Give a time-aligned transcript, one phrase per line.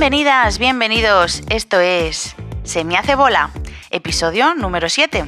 [0.00, 1.42] Bienvenidas, bienvenidos.
[1.50, 3.50] Esto es Se me hace bola,
[3.90, 5.24] episodio número 7.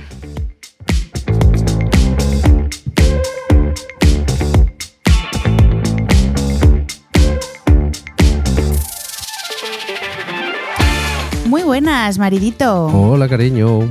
[11.46, 12.86] Muy buenas, maridito.
[12.86, 13.80] Hola, cariño.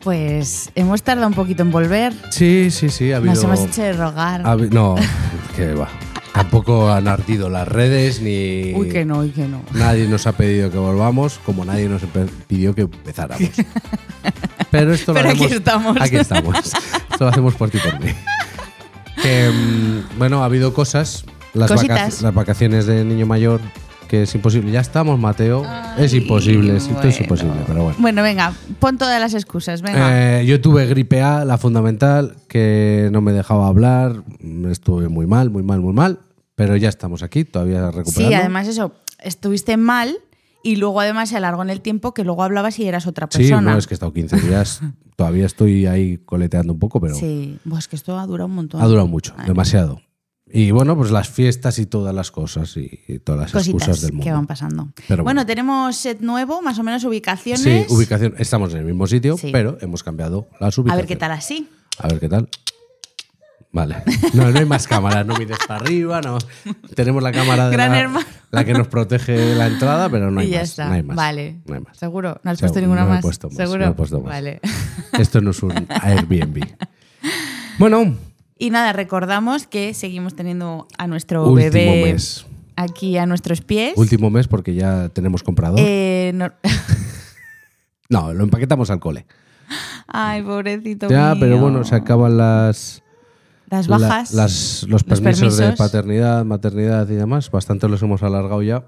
[0.00, 2.14] Pues hemos tardado un poquito en volver.
[2.30, 3.12] Sí, sí, sí.
[3.12, 4.40] Ha habido, Nos hemos hecho de rogar.
[4.46, 4.94] ha no,
[5.56, 5.88] que va.
[6.46, 8.72] Tampoco han ardido las redes ni.
[8.72, 9.62] Uy, que no, uy, que no.
[9.72, 12.02] Nadie nos ha pedido que volvamos, como nadie nos
[12.46, 13.50] pidió que empezáramos.
[14.70, 15.96] Pero esto lo Pero aquí hacemos- estamos.
[16.00, 16.56] Aquí estamos.
[16.56, 18.12] Esto lo hacemos por ti por mí.
[19.20, 21.24] Que, mm, bueno, ha habido cosas.
[21.52, 21.72] Las,
[22.32, 23.60] vacaciones de niño mayor,
[24.06, 24.70] que es imposible.
[24.70, 25.66] Ya estamos, Mateo.
[25.98, 27.16] es imposible, esto es bueno.
[27.22, 27.98] imposible, pero bueno.
[27.98, 30.40] Bueno, venga, pon todas las excusas, venga.
[30.40, 34.22] Eh, yo tuve gripe A, la fundamental, que no me dejaba hablar.
[34.70, 36.20] Estuve muy mal, muy mal, muy mal.
[36.56, 38.28] Pero ya estamos aquí, todavía recuperando.
[38.28, 40.16] sí, además eso, estuviste mal
[40.64, 43.38] y luego además se alargó en el tiempo que luego hablabas y eras otra Sí,
[43.38, 43.72] persona.
[43.72, 44.80] no, es que he estado 15 días.
[45.16, 48.80] todavía estoy ahí coleteando un poco, pero Sí, pues que esto ha durado un montón.
[48.82, 50.00] ha durado mucho, Ay, demasiado.
[50.48, 54.00] Y bueno, pues las fiestas y todas las cosas y, y todas las Cositas excusas
[54.02, 54.24] del mundo.
[54.24, 54.88] que van pasando.
[55.08, 55.46] Pero bueno, bueno.
[55.46, 57.60] tenemos set nuevo, más o menos ubicaciones.
[57.62, 58.34] Sí, ubicación.
[58.38, 59.50] Estamos en el mismo sitio, Sí.
[59.52, 60.96] pero hemos cambiado las A ubicaciones.
[60.96, 61.68] ver qué tal así.
[61.98, 62.48] A ver qué tal.
[63.72, 63.96] Vale.
[64.32, 66.38] No, no hay más cámaras, no mires para arriba, no.
[66.94, 70.46] Tenemos la cámara de Gran la, la que nos protege la entrada, pero no hay
[70.48, 70.68] y ya más.
[70.70, 70.86] está.
[70.88, 71.16] No hay más.
[71.16, 71.56] Vale.
[71.66, 71.96] No hay más.
[71.98, 72.40] ¿Seguro?
[72.42, 73.22] ¿No has Seguro, puesto ninguna no más?
[73.22, 73.84] puesto más, ¿Seguro?
[73.84, 74.28] no he puesto más.
[74.30, 74.60] Vale.
[75.18, 76.64] Esto no es un Airbnb.
[77.78, 78.14] Bueno,
[78.58, 82.46] Y nada, recordamos que seguimos teniendo a nuestro último bebé mes.
[82.76, 83.92] aquí a nuestros pies.
[83.96, 85.80] Último mes porque ya tenemos comprador.
[85.82, 86.52] Eh, no-
[88.08, 89.26] No, lo empaquetamos al cole.
[90.06, 91.08] Ay, pobrecito.
[91.08, 91.40] Ya, mío.
[91.40, 93.02] pero bueno, se acaban las,
[93.68, 94.32] Las la- bajas.
[94.32, 95.78] las- los, permisos de permisos.
[95.86, 97.50] paternidad, maternidad y demás.
[97.50, 98.86] Bastante los hemos alargado ya.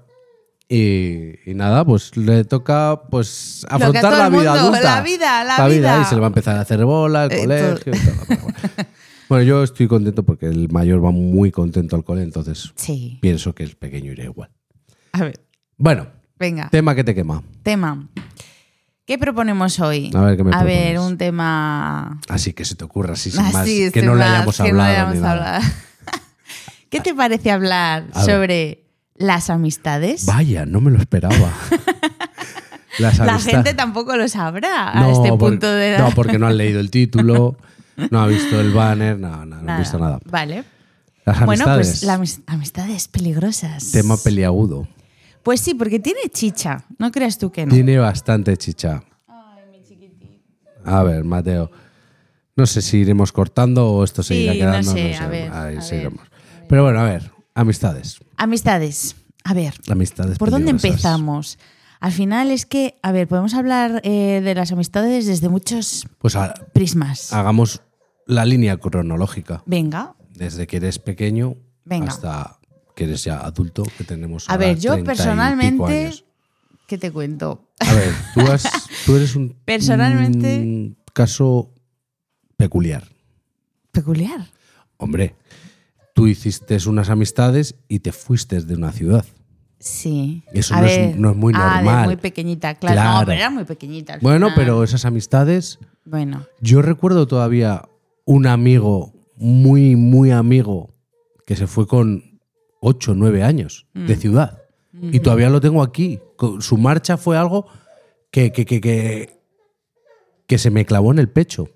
[0.71, 4.95] Y, y nada, pues le toca pues afrontar todo la vida mundo, adulta.
[4.95, 6.01] la vida, la vida.
[6.01, 8.13] Y se le va a empezar a hacer bola, el Eh, colegio y todo.
[8.27, 8.57] pero bueno.
[9.29, 13.19] Bueno, yo estoy contento porque el mayor va muy contento al cole, entonces Sí.
[13.21, 14.49] pienso que el pequeño irá igual.
[15.11, 15.39] A ver,
[15.77, 16.07] Bueno,
[16.39, 16.67] venga.
[16.71, 17.43] tema que te quema.
[17.61, 18.09] Tema.
[19.09, 20.11] ¿Qué proponemos hoy?
[20.13, 22.19] A ver, ¿qué me A ver, un tema.
[22.29, 24.57] Así que se te ocurra así sin así, más, que sin no le más, hayamos
[24.57, 24.91] que no hablado.
[24.91, 25.63] le hayamos hablado.
[26.91, 28.83] ¿Qué te parece hablar sobre
[29.15, 30.27] las amistades?
[30.27, 31.35] Vaya, no me lo esperaba.
[32.99, 35.99] Las La gente tampoco lo sabrá a este por- punto de edad.
[36.07, 37.57] No, porque no han leído el título,
[38.11, 40.19] no ha visto el banner, no, no, no han visto nada.
[40.25, 40.65] Vale.
[41.25, 43.89] Las Bueno, amistades, pues las amis- amistades peligrosas.
[43.91, 44.87] tema peliagudo.
[45.49, 46.85] Pues sí, porque tiene chicha.
[46.99, 47.73] No creas tú que no.
[47.73, 49.01] Tiene bastante chicha.
[50.85, 51.71] A ver, Mateo.
[52.55, 54.91] No sé si iremos cortando o esto Sí, seguirá no quedando.
[54.91, 55.15] sé, sé.
[55.15, 56.21] a ver, Ahí a seguiremos.
[56.67, 58.19] Pero bueno, a ver, amistades.
[58.37, 59.15] Amistades.
[59.43, 61.57] A ver, Amistades ¿por dónde empezamos?
[61.99, 66.35] Al final es que, a ver, podemos hablar eh, de las amistades desde muchos Pues
[66.35, 67.33] a- prismas.
[67.33, 67.81] hagamos
[68.27, 69.63] la línea cronológica.
[69.65, 71.55] Venga, Desde que eres pequeño
[71.85, 72.09] Venga.
[72.09, 72.58] hasta
[72.99, 76.25] que eres ya adulto, que tenemos a ahora ver, yo 30 y pico personalmente, años.
[76.85, 77.69] ¿qué te cuento?
[77.79, 78.69] A ver, tú, has-
[79.05, 81.71] tú eres un, Personalmente- un caso
[82.57, 83.07] peculiar.
[83.93, 84.47] Peculiar.
[84.97, 85.35] Hombre,
[86.13, 89.25] tú hiciste unas amistades y te fuiste de una ciudad.
[89.79, 90.43] Sí.
[90.51, 92.05] Eso no es- no es muy ah, de normal.
[92.05, 92.95] muy pequeñita, claro.
[92.97, 93.25] No, Claro.
[93.27, 94.15] pero era muy pequeñita.
[94.15, 94.55] al Bueno, final.
[94.57, 97.83] pero esas amistades, Bueno, yo recuerdo todavía
[98.25, 100.93] un amigo, muy, muy amigo,
[101.45, 102.28] que se fue con
[102.81, 104.19] 8 o 9 años de Mm.
[104.19, 104.61] ciudad.
[105.01, 106.19] Y todavía lo tengo aquí.
[106.59, 107.67] Su marcha fue algo
[108.31, 109.39] que, que, que, que,
[110.47, 111.69] que se me clavó en el pecho.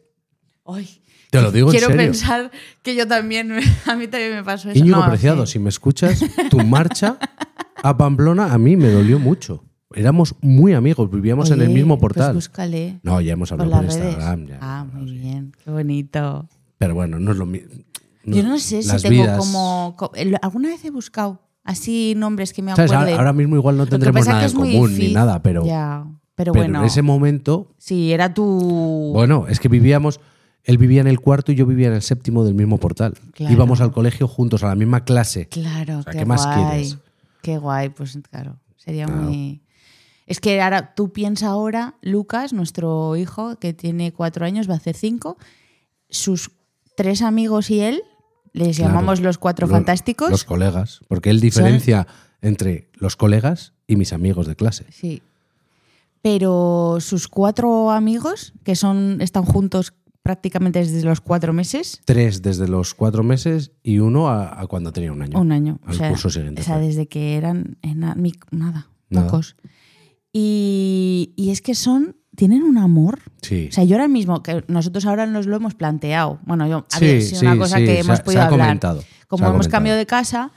[0.66, 2.06] Ay, Te lo digo quiero en serio.
[2.12, 3.52] pensar que yo también,
[3.86, 4.80] a mí también me pasó eso.
[4.80, 5.53] Íñigo No, Preciado, sí.
[5.53, 7.18] si me escuchas, tu marcha
[7.84, 9.64] a Pamplona a mí me dolió mucho.
[9.96, 12.34] Éramos muy amigos, vivíamos en el mismo pues portal.
[12.34, 14.06] búscale no, ya hemos por hablado por, redes.
[14.06, 14.47] Instagram.
[14.47, 15.17] ya, ah, no, muy sí.
[15.20, 16.50] bien, qué bonito.
[16.79, 17.70] Pero bueno, no es lo mismo.
[18.25, 19.96] Yo no sé si tengo vidas- como,
[20.41, 22.91] Alguna vez he buscado así nombres que me ¿Sabes?
[22.91, 23.14] acuerde.
[23.14, 26.05] Ahora mismo igual no tendremos nada en común ni nada, pero, Ya,
[26.35, 26.79] pero, pero bueno.
[26.79, 29.11] en ese momento, Sí, era tu.
[29.14, 30.20] bueno, es que vivíamos,
[30.64, 33.14] él vivía en el cuarto y yo vivía en el séptimo del mismo portal.
[33.34, 33.53] Claro.
[33.53, 35.47] Íbamos al colegio juntos, a la misma clase.
[35.49, 36.55] Claro, sea, qué, ¿qué más guay.
[36.66, 36.97] quieres?
[37.41, 39.22] Qué guay, pues claro, sería Claro.
[39.23, 39.61] muy.
[40.26, 44.78] Es que ahora tú piensas ahora, Lucas, nuestro hijo, que tiene cuatro años, va a
[44.78, 45.37] hacer cinco,
[46.09, 46.52] sus
[46.96, 48.02] tres amigos y él,
[48.53, 48.94] les Claro.
[48.94, 50.29] llamamos los cuatro fantásticos.
[50.32, 51.02] Los colegas.
[51.08, 52.08] Porque él diferencia
[52.41, 54.85] entre los colegas y mis amigos de clase.
[54.91, 55.22] Sí.
[56.22, 62.00] Pero sus cuatro amigos, que son, están juntos prácticamente desde los cuatro meses.
[62.05, 65.38] Tres desde los cuatro meses y uno a, a cuando tenía un año.
[65.40, 65.79] Un año.
[65.84, 66.61] Al o sea, curso siguiente.
[66.61, 66.85] O sea, fue.
[66.88, 68.16] desde que eran nada,
[68.52, 68.88] Nada.
[69.28, 69.58] pocos.
[70.32, 73.20] Y, y es que son, tienen un amor.
[73.41, 73.68] sí.
[73.70, 76.40] O sea, yo ahora mismo, que nosotros ahora nos lo hemos planteado.
[76.46, 78.68] Bueno, yo, a Sí, es una sí, cosa sí, que hemos podido se hablar.
[78.68, 79.72] comentado, Como hemos comentado.
[79.72, 80.52] cambiado de casa,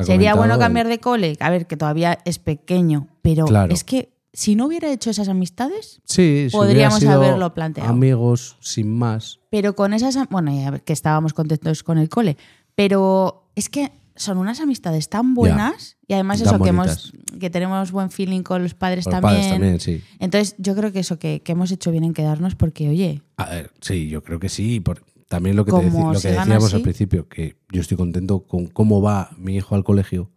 [0.00, 1.36] sería bueno cambiar de cole.
[1.40, 3.72] A ver, que todavía es pequeño, pero Claro.
[3.72, 7.90] es que si no hubiera hecho esas amistades, Sí, si Podríamos sido haberlo planteado.
[7.90, 9.40] Amigos, sin más.
[9.50, 12.36] pero con esas, bueno, ya que estábamos contentos con el cole,
[12.76, 17.48] pero es que son unas amistades tan buenas y además tan eso que hemos que
[17.50, 19.34] tenemos buen feeling con los padres Los también.
[19.36, 20.02] padres también, sí.
[20.18, 23.48] Entonces, yo creo que eso que, que hemos hecho bien en quedarnos porque, oye, A
[23.50, 24.80] ver, sí, yo creo que sí.
[24.80, 26.76] por- también lo que, te deci- lo que decíamos así.
[26.76, 30.30] al principio, que yo estoy contento con cómo va mi hijo al colegio.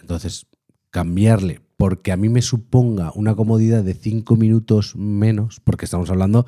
[0.00, 0.46] Entonces,
[0.90, 6.46] cambiarle, porque a mí me suponga una comodidad de cinco minutos menos, porque estamos hablando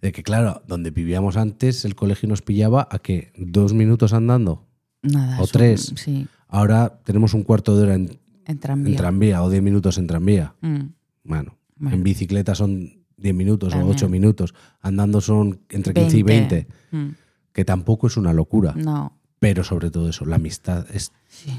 [0.00, 4.66] de que, claro, donde vivíamos antes, el colegio nos pillaba a que dos minutos andando.
[5.02, 5.40] Nada.
[5.40, 5.92] O tres.
[5.96, 9.42] sí, Ahora tenemos un cuarto de hora en, en en tranvía.
[9.42, 10.54] o diez minutos en tranvía.
[10.60, 10.80] Mm,
[11.24, 11.96] Bueno, Bueno.
[11.96, 13.88] en bicicleta son 10 minutos También.
[13.88, 14.54] o 8 minutos.
[14.80, 16.66] Andando son entre 15 y 20.
[16.90, 17.08] Mm,
[17.52, 18.72] Que tampoco es una locura.
[18.76, 19.16] no.
[19.38, 20.84] Pero sobre todo eso, la amistad.
[20.92, 21.12] Es,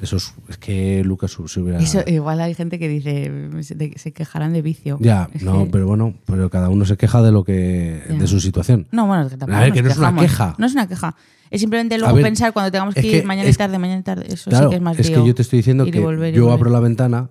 [0.03, 1.79] eso es, es que Lucas se hubiera.
[1.79, 3.31] Eso, igual hay gente que dice,
[3.63, 4.99] se, de- se quejarán de vicio.
[5.01, 8.03] ya, Es no, que- pero bueno, pero cada uno se queja de lo que.
[8.07, 8.15] Ya.
[8.19, 8.87] de su situación.
[8.91, 10.53] No, bueno, es que tampoco A ver, que no es una queja.
[10.59, 11.15] No es una queja.
[11.51, 14.03] Es simplemente luego ver, pensar cuando tengamos que ir que- mañana y tarde, mañana y
[14.03, 14.25] tarde.
[14.33, 16.51] Eso Claro, sí que es más es que yo te estoy diciendo que volver yo
[16.51, 17.29] abro la ventana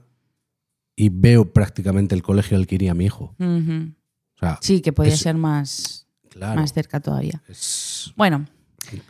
[0.94, 3.34] y veo prácticamente el colegio al que iría mi hijo.
[3.38, 3.92] Ujú.
[4.36, 6.60] O sea, Sí, que podía es- ser más, claro.
[6.60, 7.42] más cerca todavía.
[7.48, 8.46] Es, Bueno,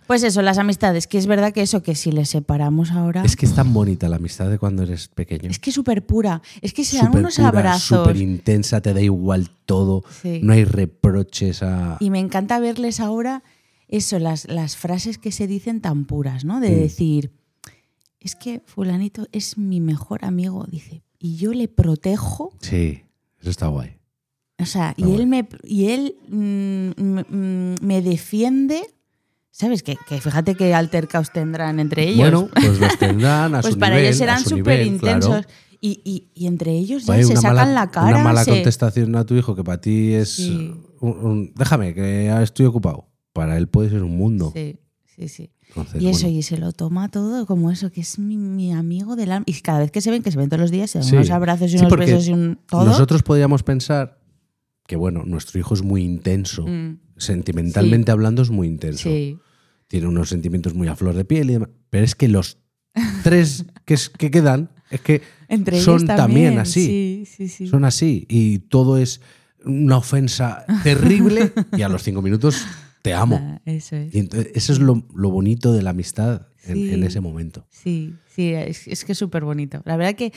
[0.07, 3.23] pues eso, las amistades, que es verdad que eso, que si les separamos ahora...
[3.25, 5.49] es que es tan bonita la amistad de cuando eres pequeño.
[5.51, 6.43] Es que es súper pura.
[6.61, 7.99] Es que se dan unos pura, abrazos.
[8.05, 10.05] súper intensa, te da igual todo.
[10.23, 10.41] Sí.
[10.43, 11.97] No hay reproches a.
[11.99, 13.43] Y me encanta verles ahora
[13.93, 16.61] eso, las, las frases que se dicen tan puras, ¿no?
[16.61, 16.75] De Mm.
[16.81, 17.33] decir,
[18.21, 23.03] es que fulanito es mi mejor amigo, dice, y yo le protejo, Sí,
[23.41, 23.97] eso está guay.
[24.59, 28.83] o sea, y él, me, y él mm, mm, mm, me defiende,
[29.51, 29.83] ¿sabes?
[29.83, 32.19] Que, que fíjate qué altercaos tendrán entre ellos.
[32.19, 34.07] Bueno, pues los tendrán a pues su para nivel.
[34.07, 35.17] ellos serán súper nivel, claro.
[35.27, 35.47] intensos.
[35.83, 38.09] Y, y- y entre ellos ya Oye, se sacan mala, la cara.
[38.09, 40.29] Una mala se- contestación a tu hijo que para ti es.
[40.37, 40.75] Sí.
[41.01, 43.09] un- un- déjame, que estoy ocupado.
[43.33, 44.53] Para él puede ser un mundo.
[44.55, 45.51] Sí, sí, sí.
[45.69, 46.39] Entonces, Y eso, bueno.
[46.39, 49.45] y se lo toma todo como eso, que es mi, mi amigo del alma.
[49.47, 51.15] Y cada vez que se ven, que se ven todos los días, se dan Sí.
[51.15, 52.85] unos abrazos y Sí, unos besos y un todo.
[52.85, 54.19] Nosotros podríamos pensar
[54.89, 56.67] que, bueno, nuestro hijo es muy intenso.
[56.67, 59.09] Mm, Sentimentalmente hablando, es muy intenso.
[59.09, 59.39] sí,
[59.87, 61.69] tiene unos sentimientos muy a flor de piel y demás.
[61.91, 62.59] Pero es que los
[63.23, 66.87] tres que, es- que quedan es que entre ellos son también, así.
[66.87, 67.67] Sí, sí, sí.
[67.69, 68.27] Son así.
[68.29, 69.21] Y todo es
[69.65, 72.65] una ofensa terrible y a los cinco minutos
[73.03, 73.39] te amo.
[73.41, 74.15] Ah, eso es.
[74.15, 76.93] Y entonces, eso es lo, lo bonito de la amistad en, Sí.
[76.95, 77.67] en ese momento.
[77.71, 79.81] Sí, sí, es, es que es súper bonito.
[79.85, 80.33] La verdad que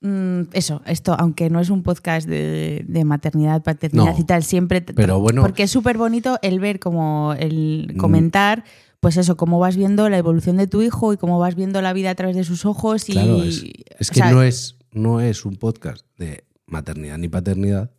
[0.00, 4.42] mm, eso, esto, aunque no es un podcast de, de maternidad, paternidad No, y tal,
[4.44, 4.80] siempre.
[4.80, 5.42] pero bueno.
[5.42, 7.96] Porque es súper bonito el ver como el Mm.
[7.98, 8.64] comentar,
[9.00, 11.92] pues eso, cómo vas viendo la evolución de tu hijo y cómo vas viendo la
[11.92, 13.08] vida a través de sus ojos.
[13.08, 13.62] Y, Claro, es,
[14.10, 17.90] que sea, no, es, no es un podcast de maternidad ni paternidad,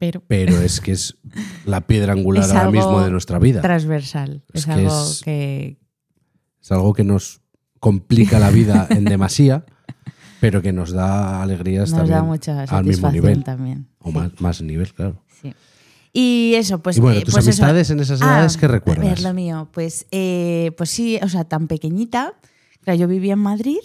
[0.00, 1.18] Pero pero es que es
[1.66, 3.60] la piedra angular Es ahora mismo de nuestra vida.
[3.60, 4.42] transversal.
[4.52, 5.78] Es Es, que algo es- que.
[6.60, 7.40] Es algo que nos
[7.78, 9.64] complica la vida en demasía,
[10.40, 13.44] pero que nos da alegrías Nos también da mucha al mismo satisfacción nivel.
[13.44, 13.88] también.
[14.00, 15.22] O más, más nivel, claro.
[15.40, 15.52] sí.
[16.12, 16.96] Y eso, pues.
[16.96, 17.62] y bueno, eh, tus pues eso.
[17.62, 19.22] amistades en esas edades, ¿qué A ver, recuerdas?
[19.22, 22.34] lo mío, pues, eh, pues sí, o sea, tan pequeñita.
[22.82, 23.76] Claro, yo vivía en Madrid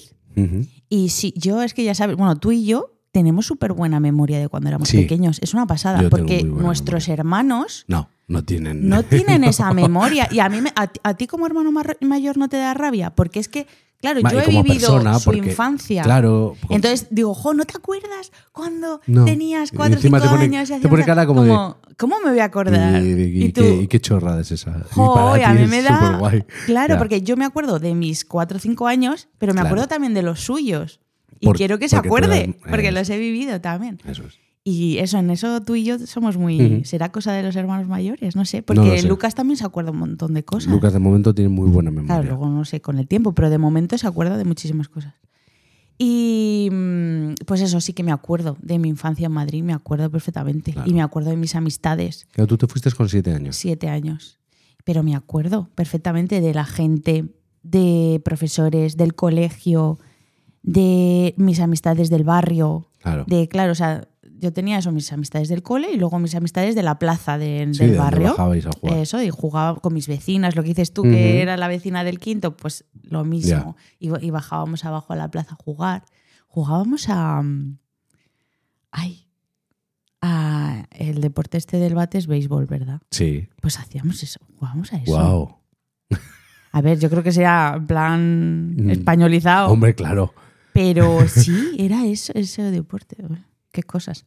[0.89, 4.39] y sí, yo es que ya sabes, bueno, tú y yo tenemos súper buena memoria
[4.39, 4.97] de cuando éramos Sí.
[4.97, 5.39] pequeños.
[5.41, 8.89] Es una pasada, Yo porque nuestros hermanos No, no tienen.
[8.89, 10.27] no tienen esa memoria.
[10.31, 13.11] Y a mí, me- a, ti- a ti como hermano mayor no te da rabia,
[13.15, 13.67] porque es que,
[14.01, 16.03] claro, Ma- yo he vivido persona, su porque, infancia.
[16.03, 16.57] Claro.
[16.69, 19.23] Entonces digo, jo, ¿no te acuerdas cuando No.
[19.23, 20.69] tenías 4 o encima 5 te pone- años?
[20.69, 21.55] y te pone cara como de-
[21.97, 23.01] ¿Cómo me voy a acordar?
[23.01, 24.71] Y, y- y tú, qué, y qué chorrada es esa.
[24.91, 26.19] Y jo, para a mí me da...
[26.65, 26.97] Claro, Ya.
[26.97, 29.67] porque yo me acuerdo de mis 4 o 5 años, pero me Claro.
[29.69, 30.99] acuerdo también de los suyos.
[31.45, 33.99] Y Por- quiero que se acuerde, porque los he vivido también.
[34.05, 34.33] Eso es.
[34.67, 36.59] Y eso, en eso tú y yo somos muy...
[36.59, 36.85] Ujú.
[36.85, 38.35] ¿Será cosa de los hermanos mayores?
[38.35, 39.07] No sé, No porque lo sé.
[39.07, 40.71] Lucas también se acuerda un montón de cosas.
[40.73, 42.07] Lucas de momento tiene muy buena memoria.
[42.15, 45.13] Claro, luego no sé con el tiempo, pero de momento se acuerda de muchísimas cosas.
[45.97, 50.09] Y mm, pues eso sí que me acuerdo de mi infancia en Madrid, me acuerdo
[50.09, 50.73] perfectamente.
[50.73, 50.89] Claro.
[50.89, 53.55] Y me acuerdo de mis amistades, Claro, tú te fuiste con siete años.
[53.55, 54.39] siete años.
[54.83, 57.25] Pero me acuerdo perfectamente de la gente,
[57.63, 59.99] de profesores, del colegio,
[60.67, 62.89] de mis amistades del barrio.
[63.01, 63.23] Claro.
[63.27, 64.07] De, claro, o sea,
[64.37, 67.69] yo tenía eso, mis amistades del cole y luego mis amistades de la plaza de-
[67.71, 68.29] Sí, del de barrio.
[68.39, 68.97] a jugar.
[68.97, 72.19] Eso, y jugaba con mis vecinas, lo que dices tú, que era la vecina del
[72.19, 73.75] quinto, pues lo mismo.
[73.99, 76.03] Y, y bajábamos abajo a la plaza a jugar.
[76.47, 77.41] Jugábamos a.
[77.41, 77.77] mm,
[78.91, 79.21] Ay.
[80.21, 83.01] A el deporte este del bate es béisbol, ¿verdad?
[83.11, 83.47] Sí.
[83.61, 85.11] Pues hacíamos eso, jugábamos a eso.
[85.15, 85.55] Wow.
[86.71, 88.89] A ver, yo creo que sea plan Mm.
[88.89, 89.69] españolizado.
[89.71, 90.33] Hombre, claro.
[90.75, 93.15] Pero sí, era eso, ese deporte.
[93.71, 94.25] Qué cosas.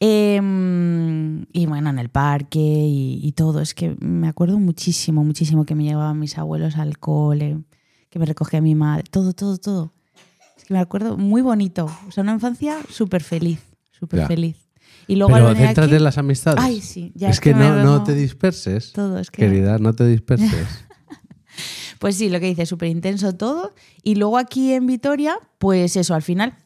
[0.00, 3.60] Em, y bueno, en el parque y, y todo.
[3.60, 7.58] Es que me acuerdo muchísimo, muchísimo que me llevaban mis abuelos al cole,
[8.10, 9.92] que me recogía mi madre, todo, todo, todo.
[10.56, 11.86] Es que me acuerdo muy bonito.
[12.06, 13.60] O sea, una infancia súper feliz,
[13.92, 14.56] súper feliz.
[15.06, 16.60] Y luego Pero céntrate aquí- en las amistades.
[16.62, 18.92] Ay, sí, ya es, es que, no, no te disperses.
[18.92, 20.66] todo, es que Querida, no te disperses.
[21.98, 23.74] Pues sí, lo que dice, súper intenso todo.
[24.02, 26.56] Y luego aquí en Vitoria, pues eso, al final,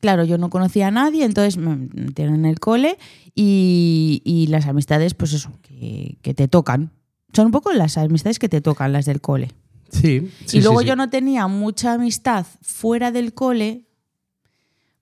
[0.00, 2.98] claro, yo no conocía a nadie, entonces me metieron en el cole
[3.34, 6.92] y, y las amistades, pues eso, que, que te tocan.
[7.32, 9.52] Son un poco las amistades que te tocan, las del cole.
[9.90, 10.30] Sí.
[10.44, 10.88] sí, y luego sí, sí.
[10.88, 13.86] yo no tenía mucha amistad fuera del cole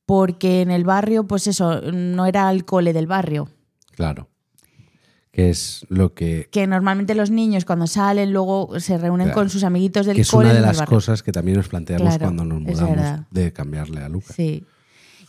[0.07, 3.49] porque en el barrio, pues eso, no era el cole del barrio.
[3.91, 4.29] Claro.
[5.37, 6.49] Que es lo que.
[6.51, 9.41] Que normalmente los niños cuando salen luego se reúnen Claro.
[9.43, 10.47] con sus amiguitos del Que es cole.
[10.49, 14.09] una de las cosas que también nos planteamos Claro, cuando nos mudamos de cambiarle a
[14.09, 14.35] Lucas.
[14.35, 14.65] Sí.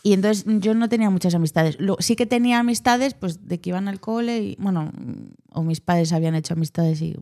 [0.02, 1.76] Y entonces yo no tenía muchas amistades.
[1.98, 4.90] Sí que tenía amistades, pues de que iban al cole y, bueno,
[5.52, 7.14] o mis padres habían hecho amistades y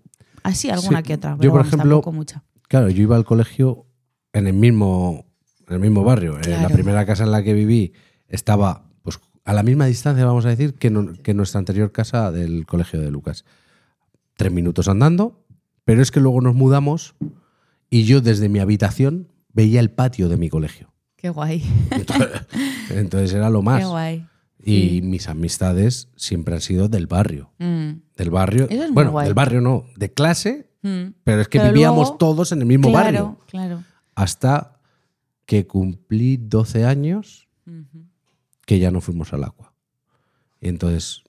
[0.45, 1.33] así, alguna Sí, que otra.
[1.33, 2.45] yo, Pero por vamos, ejemplo, mucha.
[2.69, 3.87] Claro, yo iba al colegio
[4.33, 5.25] en el mismo,
[5.66, 6.38] en el mismo barrio.
[6.40, 7.95] En la primera casa en la que viví
[8.28, 8.86] estaba
[9.47, 13.00] a la misma distancia, vamos a decir, que, no- que nuestra anterior casa del colegio
[13.00, 13.45] de Lucas.
[14.37, 15.43] Tres minutos andando,
[15.85, 17.15] pero es que luego nos mudamos
[17.88, 20.93] y yo desde mi habitación veía el patio de mi colegio.
[21.17, 21.62] Qué guay.
[22.91, 23.81] Entonces era lo más.
[23.81, 24.26] Qué guay.
[24.62, 25.03] Y Sí.
[25.03, 27.53] mis amistades siempre han sido del barrio.
[27.59, 28.65] Mm, Del barrio.
[28.69, 29.25] Eso es muy bueno, guay.
[29.26, 31.05] del barrio no, de clase, mm.
[31.23, 33.38] pero es que Pero vivíamos luego- todos en el mismo claro, barrio.
[33.47, 33.85] claro.
[34.17, 34.81] Hasta
[35.47, 37.49] que cumplí 12 años.
[38.67, 39.73] Que ya no fuimos al agua.
[40.61, 41.23] Y entonces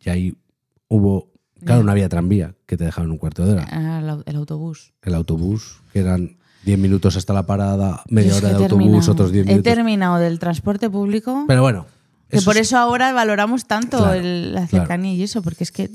[0.00, 0.34] ya ahí
[0.88, 1.28] hubo,
[1.64, 3.66] claro, no había tranvía que te dejaban un cuarto de hora.
[3.70, 4.92] Ah, el, au- el autobús.
[5.02, 8.78] El autobús, que eran 10 minutos hasta la parada, media es hora de he autobús,
[8.84, 9.74] terminado- otros 10 He minutos.
[9.74, 11.44] terminado del transporte público.
[11.46, 11.86] Pero bueno.
[12.30, 14.84] que por es- eso ahora valoramos tanto Claro, el- la claro.
[14.84, 15.90] cercanía y eso, porque es que,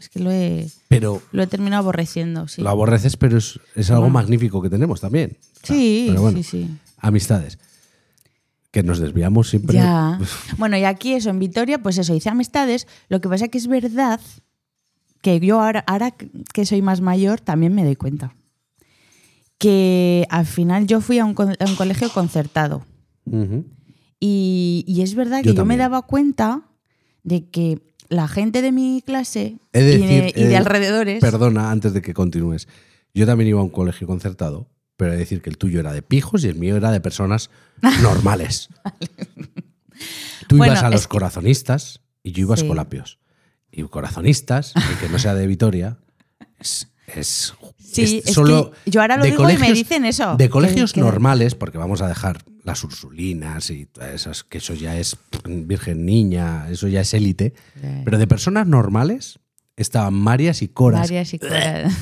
[0.00, 2.48] es que lo, he, Pero lo he terminado aborreciendo.
[2.48, 4.14] Sí, lo aborreces, pero es, es algo Bueno.
[4.14, 5.36] magnífico que tenemos también.
[5.62, 6.70] O sea, sí, bueno, sí, sí.
[6.98, 7.58] amistades.
[8.70, 9.76] Que nos desviamos siempre.
[9.76, 10.18] Ya.
[10.58, 12.86] Bueno, y aquí eso, en Vitoria, pues eso, hice amistades.
[13.08, 14.20] Lo que pasa que es verdad
[15.22, 16.12] que yo ahora, ahora
[16.54, 18.34] que soy más mayor también me doy cuenta.
[19.58, 22.84] Que al final yo fui a un, co- a un colegio concertado.
[24.20, 26.62] Y, y es verdad que Yo yo, me daba cuenta
[27.24, 31.20] de que la gente de mi clase de, y de eh, alrededores.
[31.20, 32.68] Perdona, antes de que continúes.
[33.14, 35.92] Yo también iba a un colegio concertado, pero he de decir que el tuyo era
[35.94, 37.48] de pijos y el mío era de personas
[38.02, 38.68] normales.
[40.48, 42.64] Tú Bueno, ibas a los que- corazonistas y yo iba a Sí.
[42.64, 43.18] escolapios.
[43.70, 45.98] Y corazonistas, el que no sea de Vitoria,
[46.58, 46.88] es.
[47.06, 50.36] es- Sí, es solo que yo ahora lo digo y me dicen eso.
[50.36, 54.74] De colegios que- normales, porque vamos a dejar las ursulinas y todas esas, que eso
[54.74, 57.54] ya es virgen niña, eso ya es élite.
[57.82, 59.38] Eh, Pero de personas normales
[59.76, 61.00] estaban Marias y Coras.
[61.02, 61.94] varias y cosas.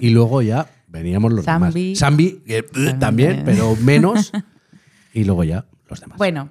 [0.00, 0.68] Y luego ya
[1.02, 1.82] veníamos los Zambi.
[1.94, 1.98] demás.
[1.98, 2.62] Zambi, eh,
[2.98, 4.32] también, pero menos.
[5.12, 6.18] Y luego ya los demás.
[6.18, 6.50] Bueno,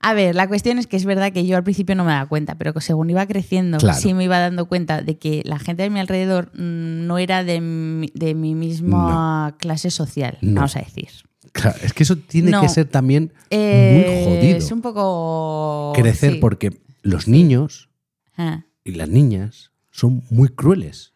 [0.00, 2.26] a ver, la cuestión es que es verdad que yo al principio no me daba
[2.28, 3.96] cuenta, pero que según iba creciendo, Claro.
[3.96, 7.44] sí me iba dando cuenta de que la gente de mi alrededor mm, no era
[7.44, 10.54] de mi, de mi misma clase social, No.
[10.62, 11.10] vamos a decir.
[11.52, 12.60] Claro, es que eso tiene No.
[12.62, 14.56] que ser también Eh, muy jodido.
[14.58, 15.92] Es un poco.
[15.94, 16.38] crecer sí.
[16.40, 17.88] porque los niños
[18.36, 18.64] Ah.
[18.82, 21.11] y las niñas son muy crueles.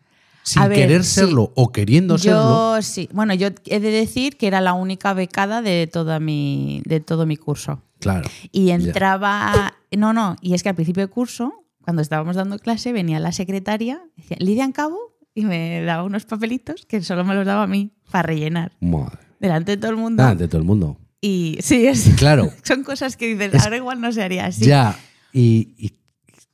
[0.47, 1.11] Sin A ver, querer sí.
[1.21, 2.77] serlo o queriendo serlo.
[2.77, 3.09] Yo sí.
[3.13, 7.27] Bueno, yo he de decir que era la única becada de, toda mi, de todo
[7.27, 7.83] mi curso.
[7.99, 8.29] Claro.
[8.53, 8.77] Y Ya.
[8.77, 9.75] entraba.
[9.91, 13.33] No, no, y es que al principio de curso, cuando estábamos dando clase, venía la
[13.33, 14.99] secretaria, decía, Lidia Cabo,
[15.35, 18.71] y me daba unos papelitos que solo me los daba a mí para rellenar.
[18.81, 19.19] Madre.
[19.41, 20.23] Delante de todo el mundo.
[20.23, 20.97] Ah, de todo el mundo.
[21.21, 22.53] Y sí, es, Claro.
[22.63, 24.65] son cosas que dices, Es- ahora igual no se haría así.
[24.65, 24.97] Ya.
[25.33, 25.93] Y, y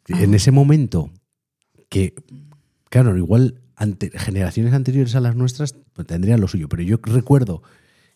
[0.09, 1.11] en ese momento
[1.91, 2.15] que,
[2.89, 7.63] claro, igual ante, generaciones anteriores a las nuestras pues, tendrían lo suyo, pero yo recuerdo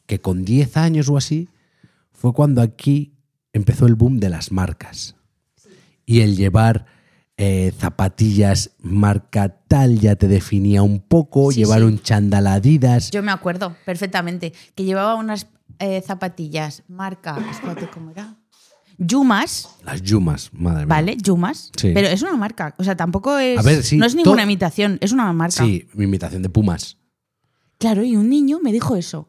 [0.07, 1.49] que con 10 años o así
[2.13, 3.15] fue cuando aquí
[3.53, 5.17] empezó el boom de las marcas.
[6.05, 6.87] Y el llevar
[7.37, 11.85] eh, zapatillas marca tal ya te definía un poco, Sí, llevar sí.
[11.85, 13.11] un Adidas.
[13.11, 15.47] Yo me acuerdo perfectamente que llevaba unas
[15.79, 17.37] eh, zapatillas marca.
[17.51, 18.37] Espérate, ¿cómo era?
[18.99, 20.87] Yumas, Las Yumas, madre mía.
[20.87, 21.17] ¿vale?
[21.19, 21.71] Yumas.
[21.76, 21.91] Sí.
[21.93, 22.75] Pero es una marca.
[22.79, 23.59] O sea, tampoco es.
[23.59, 25.65] A ver, sí, no es ninguna imitación, es una marca.
[25.65, 26.97] Sí, mi imitación de Pumas.
[27.79, 29.29] Claro, y un niño me dijo eso.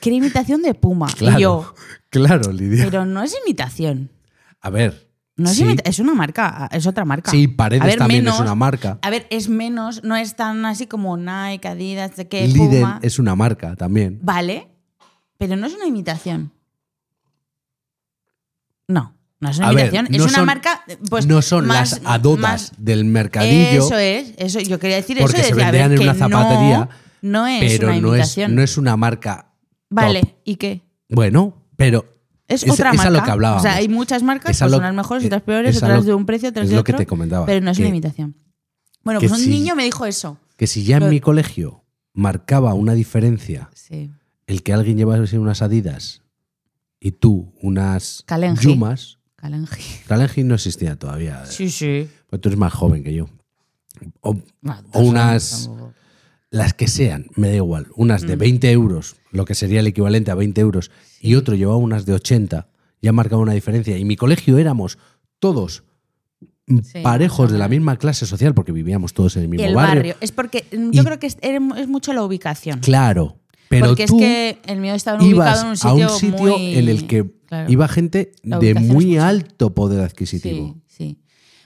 [0.00, 1.06] Que era imitación de Puma.
[1.16, 1.38] Claro.
[1.38, 1.74] Y yo,
[2.10, 2.84] Claro, Lidia.
[2.84, 4.10] pero no es imitación.
[4.60, 5.08] A ver.
[5.36, 7.30] No es sí, imita- es una marca, es otra marca.
[7.30, 8.98] Sí, Paredes ver, también menos- es una marca.
[9.00, 12.98] A ver, es menos, no es tan así como Nike, Adidas, de que Líder Puma.
[13.00, 14.18] es una marca también.
[14.20, 14.68] Vale,
[15.38, 16.52] pero no es una imitación.
[18.90, 20.06] No, no es una A ver, imitación.
[20.10, 21.26] no es una son- marca, pues.
[21.26, 24.60] no son más- las adodas más- del mercadillo, Eso es, eso.
[24.60, 25.48] Yo quería decir Porque eso.
[25.48, 26.88] se decía, vendían en una que zapatería,
[27.22, 28.54] No, no es pero una no es, imitación.
[28.54, 29.46] no es una marca.
[29.88, 30.30] vale, top.
[30.44, 30.82] ¿y qué?
[31.08, 32.04] Bueno, pero
[32.48, 33.10] Es, Es- otra es a marca.
[33.10, 33.62] lo que hablábamos.
[33.62, 36.14] O sea, hay muchas marcas, Es pues unas mejores, otras peores, es otras lo- de
[36.14, 36.98] un precio, otras es de lo que otro.
[36.98, 38.34] te comentaba, Pero no es que- una imitación.
[39.04, 40.36] Bueno, que pues un si- niño me dijo eso.
[40.56, 44.10] que si ya en mi colegio marcaba una diferencia Sí.
[44.48, 46.22] el que alguien llevase unas Adidas
[47.00, 48.68] y tú unas Kalenji.
[48.68, 49.18] Yumas.
[50.06, 51.46] Kalenji no existía todavía.
[51.46, 52.08] Sí, sí.
[52.28, 53.26] Pues tú eres más joven que yo.
[54.20, 55.94] O, No, o unas, tampoco.
[56.50, 58.26] las que sean, me da igual, unas Mm.
[58.26, 60.90] de 20 euros, lo que sería el equivalente a 20 euros,
[61.20, 62.68] y otro llevaba unas de 80,
[63.02, 63.96] ya marcaba una diferencia.
[63.98, 64.98] Y mi colegio éramos
[65.38, 65.84] todos
[66.84, 69.74] Sí, parejos de la misma clase social, porque vivíamos todos en el Y mismo el
[69.74, 69.94] barrio.
[69.96, 70.16] barrio.
[70.20, 72.78] Es porque mm, yo Y- creo que es, es mucho la ubicación.
[72.78, 73.38] Claro,
[73.70, 76.58] pero porque tú es que el mío estaba ubicado en un a sitio, un sitio
[76.58, 77.70] muy- en el que Claro.
[77.72, 80.76] iba gente de muy alto poder adquisitivo.
[80.86, 81.18] Sí, sí.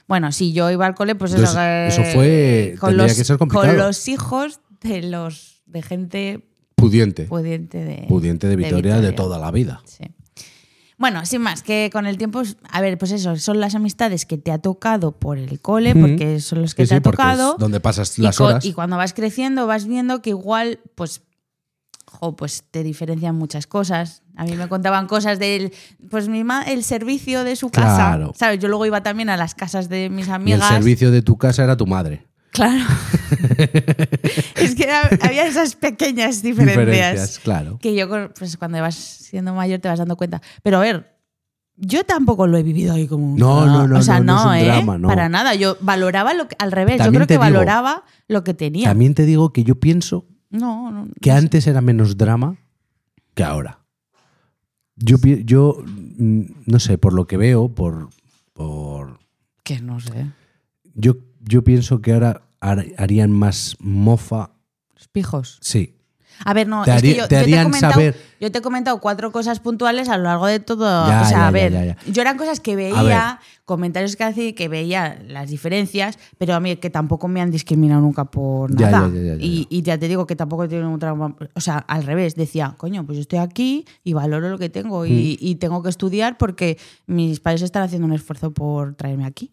[0.07, 3.23] Bueno, si yo iba al cole, pues Entonces, eso, eh, eso fue- con los, que
[3.25, 3.67] ser complicado.
[3.67, 7.23] con los hijos de los de gente Pudiente.
[7.25, 9.15] pudiente de Pudiente de Vitoria de, Vitoria.
[9.15, 9.81] toda la vida.
[9.85, 10.03] Sí.
[10.97, 14.37] Bueno, sin más, que con el tiempo, a ver, pues eso, son las amistades que
[14.37, 17.21] te ha tocado por el cole, porque son los que Sí, te sí, ha porque
[17.21, 17.55] es tocado.
[17.59, 18.63] donde pasas las horas.
[18.63, 21.21] y cuando vas creciendo vas viendo que igual, pues,
[22.19, 24.23] jo, pues te diferencian muchas cosas.
[24.35, 25.71] A mí me contaban cosas del,
[26.09, 28.33] pues mi ma- el servicio de su casa, Claro.
[28.35, 28.59] ¿sabes?
[28.59, 30.67] Yo luego iba también a las casas de mis y el amigas.
[30.69, 32.25] servicio de tu casa era tu madre.
[32.51, 32.83] Claro.
[34.55, 34.87] es que
[35.21, 36.85] había esas pequeñas diferencias.
[36.87, 37.77] Diferencias, claro.
[37.81, 40.41] Que yo, pues cuando vas siendo mayor te vas dando cuenta.
[40.63, 41.15] Pero a ver,
[41.77, 44.45] yo tampoco lo he vivido ahí como un No, no, no, O sea, no, no
[44.45, 44.71] no, es un ¿eh?
[44.71, 45.07] drama, no.
[45.09, 45.55] Para nada.
[45.55, 46.97] Yo valoraba lo que, al revés.
[46.97, 48.87] También yo creo que digo- valoraba lo que tenía.
[48.87, 51.07] También te digo que yo pienso no, no.
[51.21, 51.39] que no sé.
[51.45, 52.57] antes era menos drama
[53.33, 53.79] que ahora.
[54.97, 58.09] Yo, yo mm, no sé, por lo que veo, por,
[58.53, 59.19] por
[59.63, 60.31] Que no sé.
[60.93, 64.51] yo, yo pienso que ahora har- harían más mofa.
[64.95, 65.57] Los pijos.
[65.61, 65.94] Sí,
[66.43, 68.61] A ver, no, Te es que yo, te harían he comentado, saber- yo te he
[68.61, 71.07] comentado cuatro cosas puntuales a lo largo de todo.
[71.07, 74.53] Ya, o sea, ya, a ver, ya, yo eran cosas que veía, comentarios que hacía,
[74.53, 79.07] que veía las diferencias, pero a mí que tampoco me han discriminado nunca por nada.
[79.07, 79.43] ya, ya, ya, ya.
[79.43, 81.35] Y, y ya te digo que tampoco he tenido un trauma.
[81.53, 85.03] O sea, al revés, decía, coño, pues yo estoy aquí y valoro lo que tengo
[85.03, 85.07] Mm.
[85.07, 89.51] y, y tengo que estudiar porque mis padres están haciendo un esfuerzo por traerme aquí.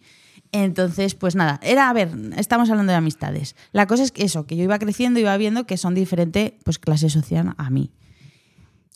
[0.52, 3.56] Entonces, pues nada, era, a ver, estamos hablando de amistades.
[3.72, 6.78] La cosa es que eso, que yo iba creciendo iba viendo que son diferente pues
[6.78, 7.90] clase social a mí.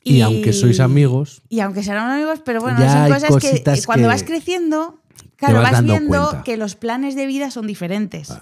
[0.04, 4.04] Y aunque sois amigos, Y aunque serán amigos, pero bueno, son cosas que eh, cuando
[4.04, 5.00] que vas creciendo,
[5.34, 6.38] claro, vas viendo cuenta.
[6.38, 6.44] Ah.
[6.44, 8.32] que los planes de vida son diferentes.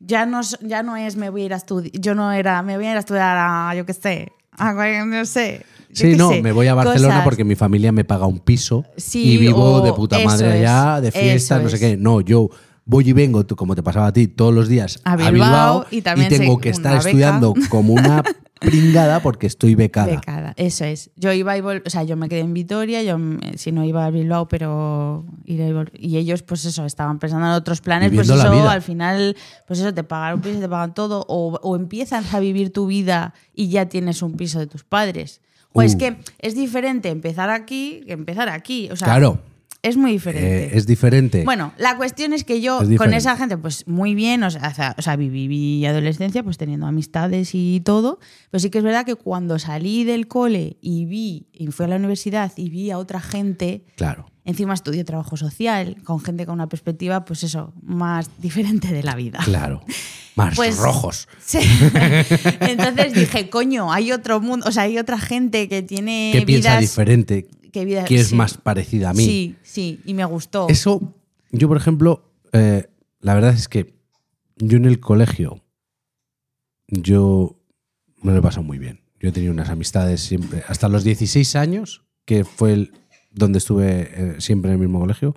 [0.00, 2.76] Ya, no, ya no es me voy a ir a estudiar, yo no era, me
[2.76, 4.72] voy a ir a estudiar a, yo qué sé, a,
[5.04, 5.64] no sé.
[5.92, 7.24] Sí, no, sé, me voy a Barcelona cosas.
[7.24, 11.10] porque mi familia me paga un piso Sí, y vivo de puta madre allá, de
[11.12, 11.80] fiesta, no sé es.
[11.80, 11.96] qué.
[11.96, 12.48] No, yo
[12.84, 16.02] voy y vengo, como te pasaba a ti, todos los días A a Bilbao, y
[16.02, 17.08] también tengo que estar beca.
[17.08, 18.22] estudiando como una
[18.60, 20.08] pringada porque estoy becada.
[20.08, 21.10] Becada, eso es.
[21.16, 23.16] Yo iba y vol- o sea, yo me quedé en Vitoria, yo
[23.56, 25.60] si no iba a Bilbao, pero ir
[25.94, 29.34] y, y ellos pues eso, estaban pensando en otros planes, Viviendo pues eso al final
[29.66, 32.86] pues eso te pagan un piso, te pagan todo o, o empiezas a vivir tu
[32.86, 35.40] vida y ya tienes un piso de tus padres.
[35.72, 35.98] O es Uh.
[35.98, 39.40] que es diferente empezar aquí que empezar aquí, o sea, claro,
[39.82, 40.64] es muy diferente.
[40.66, 41.42] eh, es diferente.
[41.44, 44.68] Bueno, la cuestión es que yo Es con esa gente, pues muy bien, o sea,
[44.68, 48.18] o sea, o sea, viví mi adolescencia pues teniendo amistades y todo,
[48.50, 51.88] pero sí que es verdad que cuando salí del cole y vi, y fui a
[51.88, 54.26] la universidad y vi a otra gente, claro.
[54.44, 59.14] encima estudié trabajo social, con gente con una perspectiva, pues eso, más diferente de la
[59.14, 59.38] vida.
[59.44, 59.82] Claro.
[60.46, 61.28] Más Pues- rojos.
[61.44, 61.58] Sí.
[62.60, 66.78] Entonces dije, coño, hay otro mundo, o sea, hay otra gente que tiene Que piensa
[66.78, 68.34] diferente, que, vida- que es sí.
[68.34, 69.24] más parecida a mí.
[69.24, 70.68] Sí, sí, y me gustó.
[70.68, 71.14] Eso,
[71.52, 72.88] yo por ejemplo, eh,
[73.20, 73.94] la verdad es que
[74.56, 75.62] yo en el colegio,
[76.88, 77.56] yo
[78.22, 79.00] me lo he pasado muy bien.
[79.18, 82.92] Yo he tenido unas amistades siempre, hasta los 16 años, que fue el,
[83.30, 85.34] donde estuve eh, siempre en el mismo colegio,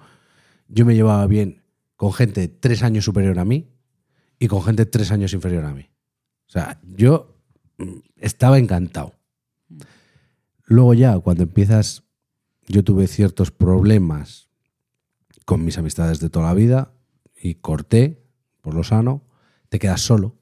[0.67, 1.63] yo me llevaba bien
[1.95, 3.69] con gente tres años superior a mí
[4.43, 5.89] y con gente tres años inferior a mí.
[6.49, 7.37] O sea, yo
[7.77, 9.13] mm, estaba encantado.
[10.65, 12.03] Luego ya, cuando empiezas
[12.67, 14.49] yo tuve ciertos problemas
[15.45, 16.91] con mis amistades de toda la vida
[17.41, 18.21] y corté
[18.59, 19.23] por lo sano,
[19.69, 20.35] te quedas solo,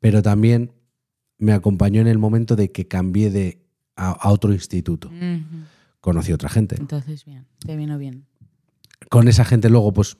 [0.00, 0.72] pero también
[1.36, 3.62] me acompañó en el momento de que cambié de
[3.94, 5.10] a, a otro instituto.
[6.00, 6.76] Conocí otra gente.
[6.78, 8.24] Entonces, bien, te vino bien.
[9.10, 10.16] Con esa gente luego, pues,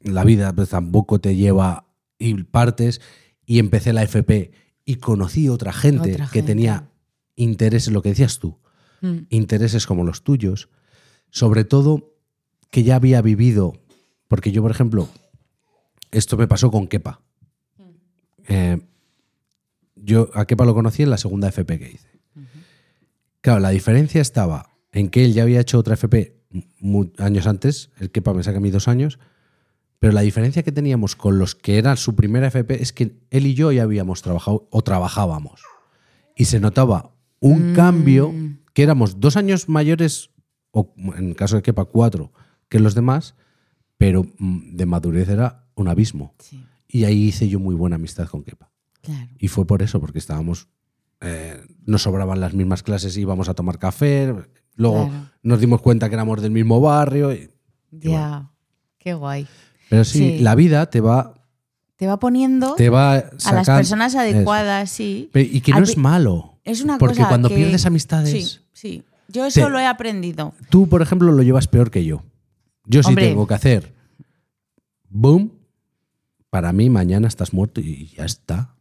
[0.00, 1.83] la vida pues, tampoco te lleva
[2.18, 3.00] y partes.
[3.46, 4.52] Y empecé la FP
[4.84, 6.46] y conocí otra gente Otra que gente.
[6.46, 6.90] tenía
[7.36, 8.58] intereses, lo que decías tú,
[9.00, 9.26] Mm.
[9.30, 10.68] intereses como los tuyos.
[11.30, 12.14] Sobre todo
[12.70, 13.74] que ya había vivido,
[14.28, 15.08] porque yo, por ejemplo,
[16.10, 17.20] esto me pasó con Kepa.
[18.48, 18.78] Eh,
[19.96, 22.08] yo a Kepa lo conocí en la segunda FP que hice.
[23.40, 26.40] Claro, la diferencia estaba en que él ya había hecho otra FP
[27.18, 29.18] años antes, el Kepa me saca a mí dos años,
[30.04, 33.46] pero la diferencia que teníamos con los que era su primera FP es que él
[33.46, 35.62] y yo ya habíamos trabajado o trabajábamos.
[36.36, 37.74] Y se notaba un Mm.
[37.74, 38.34] cambio
[38.74, 40.28] que éramos dos años mayores,
[40.72, 42.32] o en el caso de Kepa, cuatro,
[42.68, 43.34] que los demás,
[43.96, 46.34] pero mm, de madurez era un abismo.
[46.38, 48.70] Sí, Y ahí hice yo muy buena amistad con Kepa.
[49.00, 49.30] claro.
[49.38, 50.68] Y fue por eso, porque estábamos.
[51.22, 54.34] eh, nos sobraban las mismas clases, íbamos a tomar café.
[54.76, 55.30] Luego Claro.
[55.42, 57.32] nos dimos cuenta que éramos del mismo barrio.
[57.32, 57.48] y-
[57.90, 58.50] Ya,
[58.98, 59.46] qué guay.
[59.94, 60.38] Pero sí, Sí.
[60.40, 61.34] la vida te va,
[61.96, 64.20] Te va poniendo te va a las personas eso.
[64.20, 65.30] adecuadas, sí.
[65.32, 66.58] Pero- Y que no Al es malo.
[66.64, 69.04] Es una porque cosa cuando que- pierdes amistades, Sí, sí.
[69.28, 70.52] Yo eso Te- lo he aprendido.
[70.70, 72.22] tú, por ejemplo, lo llevas peor que yo.
[72.86, 73.28] Yo sí Hombre.
[73.28, 73.94] tengo que hacer
[75.08, 75.52] boom.
[76.50, 78.74] Para mí, mañana estás muerto y ya está.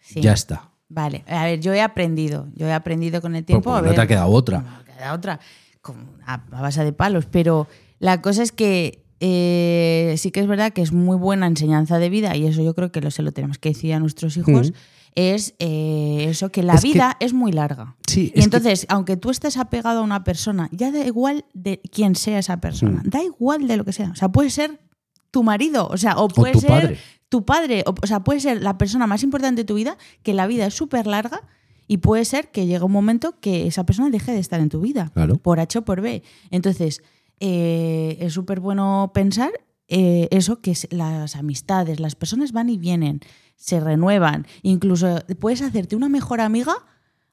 [0.00, 0.20] Sí.
[0.20, 0.70] Ya está.
[0.88, 2.48] Vale, a ver, yo he aprendido.
[2.56, 3.64] Yo he aprendido con el tiempo.
[3.64, 4.60] Porque a no ver, te ha quedado otra.
[4.62, 5.38] No me queda otra.
[5.80, 7.26] Con- a, a base de palos.
[7.30, 7.68] Pero
[8.00, 12.08] la cosa es que eh, sí que es verdad que es muy buena enseñanza de
[12.10, 14.70] vida, y eso yo creo que lo, se lo tenemos que decir a nuestros hijos.
[14.70, 14.74] Mm.
[15.16, 17.96] Es eh, eso, que la Es que- vida es muy larga.
[18.06, 21.80] Sí, Y que- entonces, aunque tú estés apegado a una persona, ya da igual de
[21.92, 23.10] quién sea esa persona, Mm.
[23.10, 24.10] da igual de lo que sea.
[24.10, 24.80] O sea, puede ser
[25.30, 26.98] tu marido, o sea, o puede tu ser padre.
[27.28, 30.32] tu padre, o, o sea, puede ser la persona más importante de tu vida, que
[30.34, 31.42] la vida es súper larga
[31.88, 34.80] y puede ser que llegue un momento que esa persona deje de estar en tu
[34.80, 35.36] vida, Claro.
[35.38, 36.22] por H o por B.
[36.52, 37.02] Entonces,
[37.40, 39.50] eh, es súper bueno pensar
[39.88, 43.20] eh, eso, que las amistades, las personas van y vienen,
[43.56, 46.74] se renuevan, incluso puedes hacerte una mejor amiga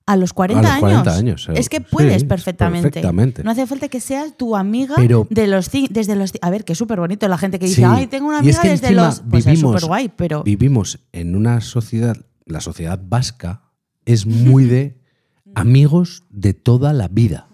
[0.07, 1.03] a los 40 A los años.
[1.03, 2.87] 40 años, Es que puedes sí, perfectamente.
[2.89, 3.43] perfectamente.
[3.43, 6.71] No hace falta que seas tu amiga Pero- de los desde los a ver, que
[6.73, 7.83] es súper bonito la gente que dice, Sí.
[7.85, 11.35] "Ay, tengo una es amiga que desde los pues es súper guay, pero Vivimos en
[11.35, 12.15] una sociedad,
[12.45, 13.63] la sociedad vasca
[14.05, 14.97] es muy de
[15.55, 17.49] amigos de toda la vida.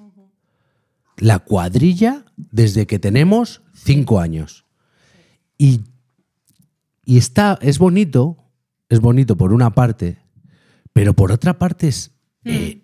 [1.18, 4.66] La cuadrilla desde que tenemos cinco años.
[5.58, 5.82] Y,
[7.06, 8.38] y está, es bonito,
[8.90, 10.20] es bonito por una parte,
[10.94, 12.12] pero por otra parte es,
[12.46, 12.84] eh,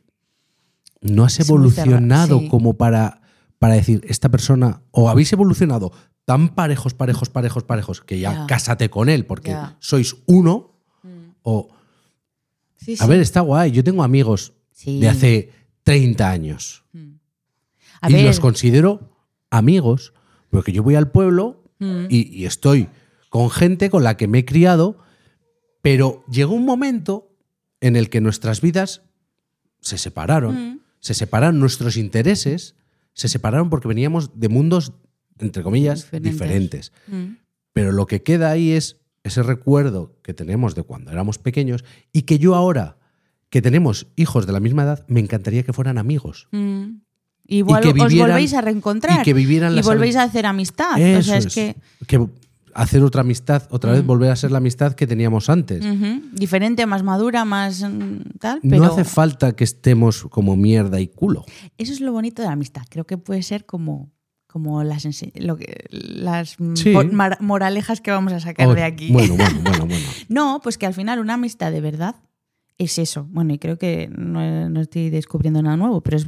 [1.02, 2.48] no has evolucionado sí.
[2.48, 3.22] como para,
[3.58, 5.92] para decir, esta persona, o habéis evolucionado
[6.26, 8.48] tan parejos, parejos, parejos, parejos, que ya Ya.
[8.48, 10.76] cásate con él porque sois uno,
[11.42, 11.70] o,
[12.78, 14.54] Sí, a ver, está guay, yo tengo amigos
[14.86, 15.52] de hace
[15.84, 16.86] 30 años.
[18.00, 19.19] A y ver, los considero
[19.50, 20.14] amigos,
[20.50, 22.08] porque yo voy al pueblo Mm.
[22.10, 22.90] y, y estoy
[23.30, 24.98] con gente con la que me he criado,
[25.82, 27.32] pero llegó un momento
[27.80, 29.02] en el que nuestras vidas
[29.80, 30.80] se separaron, Mm.
[31.00, 32.76] se separaron nuestros intereses,
[33.14, 34.92] se separaron porque veníamos de mundos,
[35.38, 36.32] entre comillas, Diferentes.
[36.34, 36.92] diferentes.
[37.08, 37.36] Mm.
[37.72, 42.24] Pero lo que queda ahí es ese recuerdo que tenemos de cuando éramos pequeños y
[42.24, 42.98] que yo ahora,
[43.50, 46.50] que tenemos hijos de la misma edad, me encantaría que fueran amigos.
[46.52, 46.98] Mm.
[47.52, 49.20] Y vol- que os volvéis a reencontrar.
[49.22, 50.94] y que vivieran Y volvéis a hacer amistad.
[50.94, 51.54] o Eso sea, es, es.
[51.56, 51.76] que
[52.08, 52.28] que
[52.76, 55.84] hacer otra amistad, otra vez volver a ser la amistad que teníamos antes.
[56.34, 58.60] diferente, más madura, más mm, tal.
[58.62, 61.44] Pero No hace falta que estemos como mierda y culo.
[61.78, 62.84] eso es lo bonito de la amistad.
[62.90, 64.12] Creo que puede ser como,
[64.48, 66.94] como las, lo que, las mm, Sí.
[67.42, 69.12] moralejas que vamos a sacar de aquí.
[69.12, 70.06] Bueno, bueno, bueno, bueno.
[70.30, 72.16] No, pues que al final una amistad de verdad
[72.78, 73.28] es eso.
[73.32, 76.28] Bueno, y creo que no, no estoy descubriendo nada nuevo, pero es-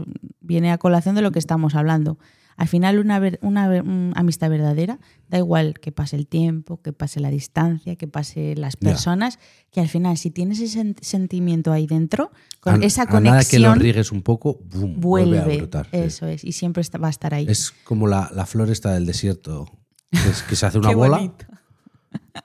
[0.52, 2.18] viene a colación de lo que estamos hablando.
[2.58, 6.92] Al final una, ver- una mm, amistad verdadera, da igual que pase el tiempo, que
[6.94, 9.40] pase la distancia, que pase las personas,
[9.72, 13.44] que al final si tienes ese sen- sentimiento ahí dentro, con A- esa a nada
[13.46, 15.54] que lo conexión, riegues un poco, boom, vuelve, vuelve.
[15.54, 15.86] a brotar.
[15.90, 15.98] sí.
[15.98, 17.46] Eso es, y siempre va a estar ahí.
[17.50, 19.66] Es como la, la flor esta del desierto,
[20.12, 21.46] que, es- que se hace una bola bonito.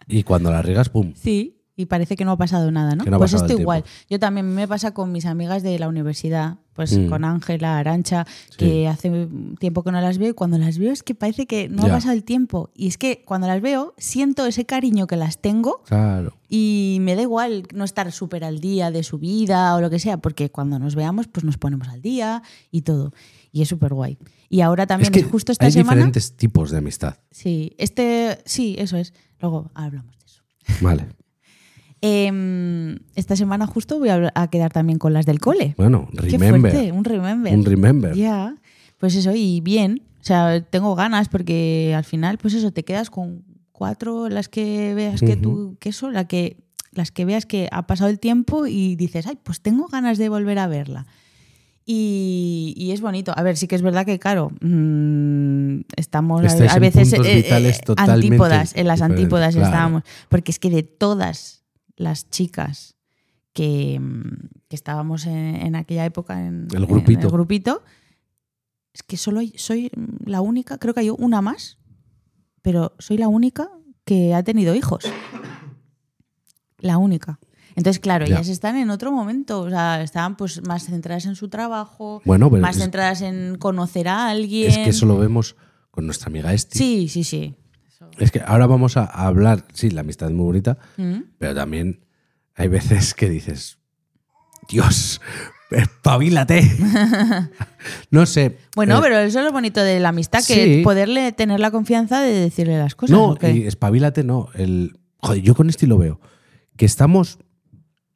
[0.09, 1.12] y cuando la riegas, pum.
[1.14, 3.05] Sí, y parece que no ha pasado nada, ¿no?
[3.05, 3.85] No pues esto igual.
[4.09, 7.09] Yo también me pasa con mis amigas de la universidad, pues Mm.
[7.09, 11.03] con Ángela, Arancha, que hace tiempo que no las veo y cuando las veo es
[11.03, 11.89] que parece que no Ya.
[11.89, 12.71] ha pasado el tiempo.
[12.75, 16.35] Y es que cuando las veo siento ese cariño que las tengo Claro.
[16.49, 19.99] y me da igual no estar súper al día de su vida o lo que
[19.99, 23.12] sea, porque cuando nos veamos pues nos ponemos al día y todo.
[23.53, 24.19] Y es súper guay.
[24.49, 25.97] Y ahora también es que justo esta hay semana...
[25.97, 27.17] diferentes tipos de amistad.
[27.31, 29.12] Sí, este, sí, eso es.
[29.41, 30.43] Luego hablamos de eso.
[30.83, 31.07] Vale.
[32.07, 35.75] Em, esta semana justo voy a, quedar también con las del cole.
[35.77, 36.73] Bueno, Qué remember.
[36.73, 37.53] fuerte, un remember.
[37.53, 38.14] Un remember.
[38.14, 38.57] Ya,
[38.99, 40.03] pues eso, y bien.
[40.21, 44.95] O sea, tengo ganas porque al final, pues eso, te quedas con cuatro, las que
[44.95, 46.57] veas que tú, que eso, la que,
[46.92, 50.29] las que veas que ha pasado el tiempo y dices, ay, pues tengo ganas de
[50.29, 51.07] volver a verla.
[51.85, 53.33] Y, y es bonito.
[53.37, 57.81] A ver, sí que es verdad que, claro, mm, estamos a, en veces puntos vitales
[57.81, 59.66] totalmente antípodas, en las diferentes, antípodas claro.
[59.66, 60.03] estábamos.
[60.29, 61.56] Porque es que de todas
[61.97, 62.97] las chicas
[63.53, 67.27] que, mm, que estábamos en, en aquella época en, El en grupito.
[67.27, 67.83] el grupito,
[68.93, 69.91] es que solo hay- soy
[70.25, 71.79] la única, creo que hay una más,
[72.63, 73.71] pero soy la única
[74.05, 75.05] que ha tenido hijos.
[76.79, 77.39] La única.
[77.75, 78.37] Entonces, claro, Ya.
[78.37, 82.49] ellas están en otro momento, o sea, estaban pues más centradas en su trabajo, Bueno,
[82.51, 84.71] más centradas en conocer a alguien.
[84.71, 85.57] es que eso lo vemos
[85.91, 86.79] con nuestra amiga Esti.
[86.79, 87.55] Sí, sí, sí.
[88.19, 91.21] Es que ahora vamos a hablar, sí, la amistad es muy bonita, Mm.
[91.38, 92.05] pero también
[92.55, 93.79] hay veces que dices,
[94.69, 95.21] Dios,
[95.71, 96.62] espabilate.
[98.11, 98.59] no sé.
[98.75, 100.83] Bueno, eh, pero eso es lo bonito de la amistad, que sí.
[100.83, 103.16] poderle tener la confianza de decirle las cosas.
[103.16, 104.49] No, y espabilate no.
[104.55, 106.21] El, joder, yo con Esti lo veo.
[106.77, 107.38] Que estamos.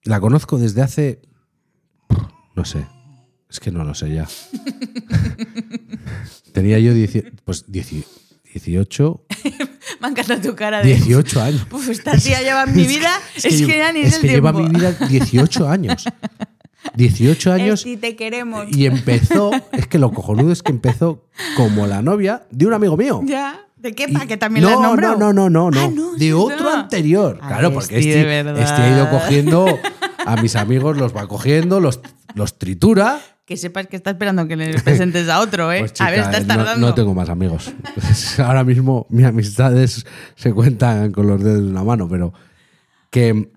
[0.04, 1.20] La conozco desde hace.
[2.56, 2.86] No sé.
[3.50, 4.26] Es que no lo sé ya.
[6.52, 8.06] Tenía yo dieci- pues dieci-
[8.54, 9.24] 18,
[10.00, 10.94] Me encanta tu cara de.
[10.94, 11.66] 18 años.
[11.70, 13.10] Uf, esta tía lleva en mi vida.
[13.36, 16.04] Es que, lle- ya ni es es el que lleva mi vida 18 años.
[16.94, 18.66] 18 años Esti, te queremos.
[18.70, 19.50] y empezó.
[19.72, 23.20] Es que lo cojonudo es que empezó como la novia de un amigo mío.
[23.24, 23.60] Ya.
[23.76, 24.06] ¿De qué?
[24.08, 25.16] Y- ¿Para que también no, la nombrado?
[25.18, 26.12] No, no, no, no, Ah, no.
[26.14, 27.38] de es otro anterior.
[27.42, 29.78] Ay, claro, porque este, este ha ido cogiendo
[30.26, 32.00] a mis amigos, los va cogiendo, los,
[32.34, 33.20] los tritura.
[33.50, 35.80] Que sepas que está esperando que le presentes a otro, ¿eh?
[35.80, 36.86] Pues, a ver, estás no- tardando.
[36.86, 37.72] No, tengo más amigos.
[38.38, 42.32] Ahora mismo mis amistades se cuentan con los dedos de una mano, pero
[43.10, 43.50] que,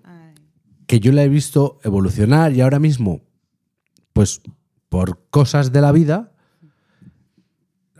[0.88, 3.20] que yo la he visto evolucionar y ahora mismo,
[4.12, 4.40] pues
[4.88, 6.32] por cosas de la vida,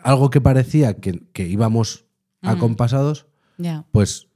[0.02, 2.06] algo que parecía que, que íbamos
[2.42, 2.48] Mm.
[2.48, 3.26] acompasados,
[3.56, 3.86] Ya.
[3.92, 4.26] pues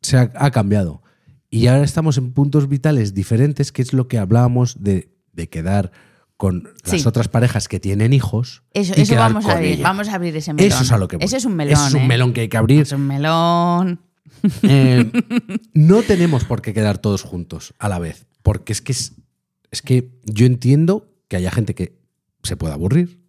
[0.00, 1.02] se ha, ha cambiado.
[1.50, 5.92] Y ahora estamos en puntos vitales diferentes, que es lo que hablábamos de, de quedar
[6.42, 8.64] con las otras parejas que tienen hijos.
[8.74, 9.74] Eso, y eso quedar vamos a abrir.
[9.74, 9.84] ella.
[9.84, 10.72] Vamos a abrir ese melón.
[10.72, 11.24] Eso es a lo que voy.
[11.24, 11.74] Ese es un melón.
[11.74, 12.06] Ese es un ¿eh?
[12.08, 12.82] melón que hay que abrir.
[12.82, 14.00] Es un melón.
[14.62, 15.08] Eh,
[15.72, 18.26] no tenemos por qué quedar todos juntos a la vez.
[18.42, 19.12] Porque es que, es,
[19.70, 21.96] es que yo entiendo que haya gente que
[22.42, 23.20] se pueda aburrir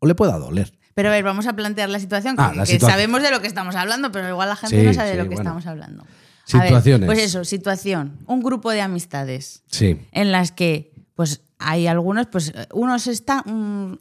[0.00, 0.72] o le pueda doler.
[0.94, 2.34] Pero a ver, vamos a plantear la situación.
[2.36, 2.90] Ah, que, la que situación.
[2.90, 5.22] sabemos de lo que estamos hablando, pero igual la gente Sí, no sabe de lo
[5.28, 5.42] que bueno.
[5.42, 6.02] estamos hablando.
[6.02, 7.06] A ver, Situaciones.
[7.06, 8.18] pues eso, situación.
[8.26, 9.98] Un grupo de amistades Sí.
[10.10, 13.42] en las que, pues, hay algunos, pues, unos están.
[13.46, 13.98] mm,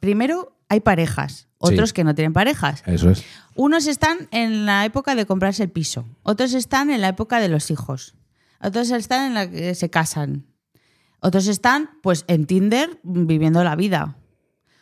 [0.00, 1.94] primero, hay parejas, otros Sí.
[1.94, 2.82] que no tienen parejas.
[2.86, 3.24] Eso es.
[3.54, 7.48] Unos están en la época de comprarse el piso, otros están en la época de
[7.48, 8.14] los hijos,
[8.60, 10.46] otros están en la que se casan,
[11.20, 14.16] otros están pues en Tinder viviendo la vida,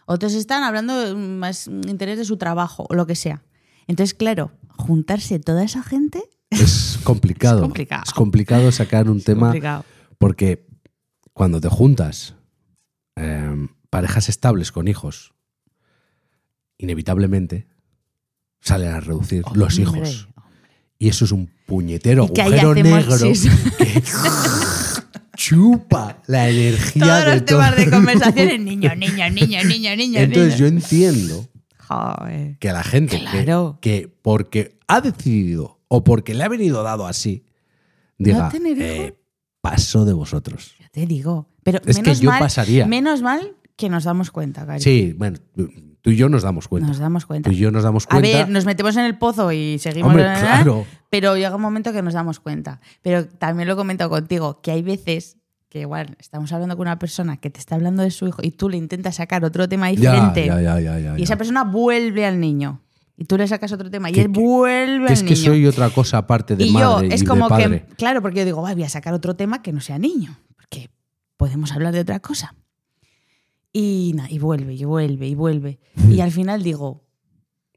[0.07, 3.43] otros están hablando más interés de su trabajo o lo que sea.
[3.89, 7.59] Entonces, claro, juntarse toda esa gente Es complicado.
[7.61, 8.03] Es complicado.
[8.07, 9.85] Es complicado sacar un tema complicado.
[10.19, 10.67] porque
[11.41, 12.35] cuando te juntas
[13.17, 15.33] eh, parejas estables con hijos,
[16.77, 17.67] inevitablemente
[18.61, 20.29] salen a reducir los Hombre, hijos.
[20.99, 23.09] Y eso es un puñetero ¿Y agujero hacemos?
[23.09, 23.17] negro
[23.79, 24.03] que
[25.35, 30.21] chupa la energía Todos de los temas todo de en niño, niño, niño, niño, niño.
[30.21, 31.49] Entonces yo entiendo
[31.89, 32.59] Joder.
[32.59, 33.79] que la gente que- Claro.
[33.81, 37.47] que, porque ha decidido o porque le ha venido dado así,
[38.19, 39.17] diga, eh,
[39.63, 40.75] paso de vosotros.
[40.91, 41.49] Te digo.
[41.63, 42.87] Pero Es que menos yo mal, pasaría.
[42.87, 44.83] Menos mal que nos damos cuenta, cariño.
[44.83, 45.39] Sí, bueno,
[46.03, 46.89] tú y yo nos damos cuenta.
[46.89, 47.49] Nos damos cuenta.
[47.51, 48.29] Tú y yo nos damos A cuenta.
[48.39, 50.09] ver, nos metemos en el pozo y seguimos.
[50.09, 50.87] Hombre, la- la- la- claro.
[51.11, 52.81] Pero llega un momento que nos damos cuenta.
[53.03, 55.37] Pero también lo he comentado contigo, que hay veces
[55.69, 58.51] que igual estamos hablando con una persona que te está hablando de su hijo y
[58.51, 62.27] tú le intentas sacar otro tema diferente ya, ya, ya, ya, y esa persona vuelve
[62.27, 62.81] al niño.
[63.17, 65.35] Y tú le sacas otro tema y Que- él que- vuelve Que al es que
[65.35, 65.45] niño.
[65.47, 67.85] soy otra cosa aparte de y madre yo, es y como de padre.
[67.89, 70.41] que, claro, porque yo digo, "Ay, voy a sacar otro tema que no sea niño,
[70.71, 70.91] porque
[71.37, 72.55] podemos hablar de otra cosa.
[73.73, 75.79] Y, na- y vuelve, y vuelve, y vuelve.
[76.09, 77.05] Y al final digo,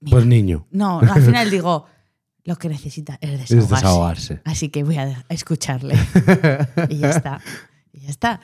[0.09, 0.67] Pues niño.
[0.71, 1.85] no, al final digo,
[2.45, 3.75] lo que necesita es Es desahogarse.
[3.75, 4.41] desahogarse.
[4.45, 5.95] Así que voy a escucharle.
[6.89, 7.41] y ya está.
[7.91, 8.41] Y ya está.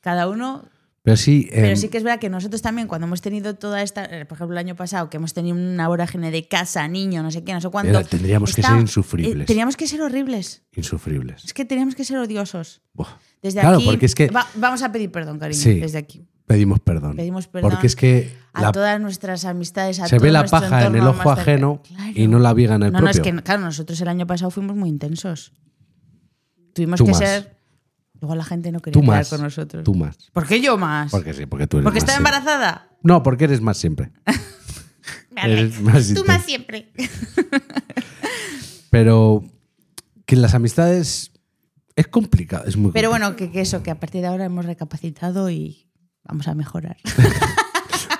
[0.00, 0.68] Cada uno
[1.02, 3.82] Pero sí, pero em, sí que es verdad que nosotros también, cuando hemos tenido toda
[3.82, 7.22] esta, eh, por ejemplo, el año pasado, que hemos tenido una vorágine de casa, niño,
[7.24, 8.00] no sé qué, no sé cuánto.
[8.04, 9.42] Tendríamos que está- ser insufribles.
[9.42, 10.62] eh, teníamos que ser horribles.
[10.76, 11.44] insufribles.
[11.44, 12.80] Es que teníamos que ser odiosos.
[12.94, 13.18] Buah.
[13.46, 13.86] Desde Claro, aquí.
[13.86, 15.60] porque es que- va- vamos a pedir perdón, cariño.
[15.62, 15.78] Sí.
[15.78, 16.26] Desde aquí.
[16.46, 17.14] Pedimos perdón.
[17.16, 20.44] Pedimos perdón Porque es que A la- todas nuestras amistades, a se todo ve la
[20.46, 22.12] paja en el ojo ajeno Claro.
[22.14, 23.36] y no la viga en el No, no, es propio.
[23.36, 25.52] que, claro, nosotros el año pasado fuimos muy intensos.
[26.72, 27.18] Tuvimos Tú que más.
[27.20, 27.56] ser.
[28.20, 29.28] Luego la gente no quería más.
[29.28, 29.84] con nosotros.
[29.84, 30.16] Tú más.
[30.32, 31.10] ¿Por qué yo más?
[31.10, 32.36] Porque sí, porque tú eres ¿Porque más estaba siempre.
[32.38, 32.88] embarazada?
[33.02, 34.10] No, porque eres más siempre.
[35.36, 35.52] Vale.
[35.52, 36.90] Eres más Tú más siempre.
[38.90, 39.44] Pero
[40.24, 41.32] que las amistades
[41.96, 43.32] es complicado, es muy Pero complicado.
[43.34, 45.88] bueno, que, que eso, que a partir de ahora hemos recapacitado y
[46.24, 46.96] vamos a mejorar.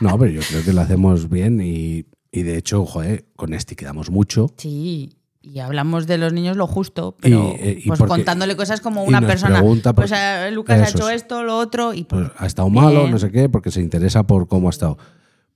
[0.01, 3.77] No, pero yo creo que lo hacemos bien y, y de hecho, joder, con este
[3.77, 4.53] quedamos mucho.
[4.59, 8.57] Sí, y hablamos de los niños lo justo, pero Y, eh, y pues porque- contándole
[8.57, 9.59] cosas como una persona.
[9.61, 11.23] pregunta pues eh, Lucas ha hecho es.
[11.23, 14.49] esto, lo otro, y Pues, ha estado malo, no sé qué, porque se interesa por
[14.49, 14.99] cómo ha estado.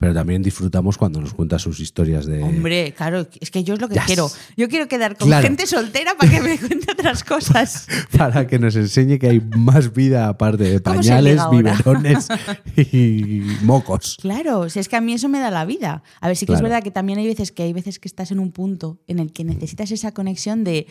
[0.01, 2.41] Pero también disfrutamos cuando nos cuenta sus historias de...
[2.41, 4.03] hombre, claro, es que yo es lo que Yes.
[4.07, 4.31] quiero.
[4.57, 5.43] Yo quiero quedar con Claro.
[5.43, 7.87] gente soltera para que me cuente otras cosas.
[8.17, 12.27] Para que nos enseñe que hay más vida aparte de ¿Cómo se pañales, biberones
[12.75, 14.17] y mocos.
[14.19, 16.01] Claro, si es que a mí eso me da la vida.
[16.19, 18.31] A ver, sí que es verdad que también hay veces que hay veces que estás
[18.31, 20.87] en un punto en el que necesitas esa conexión de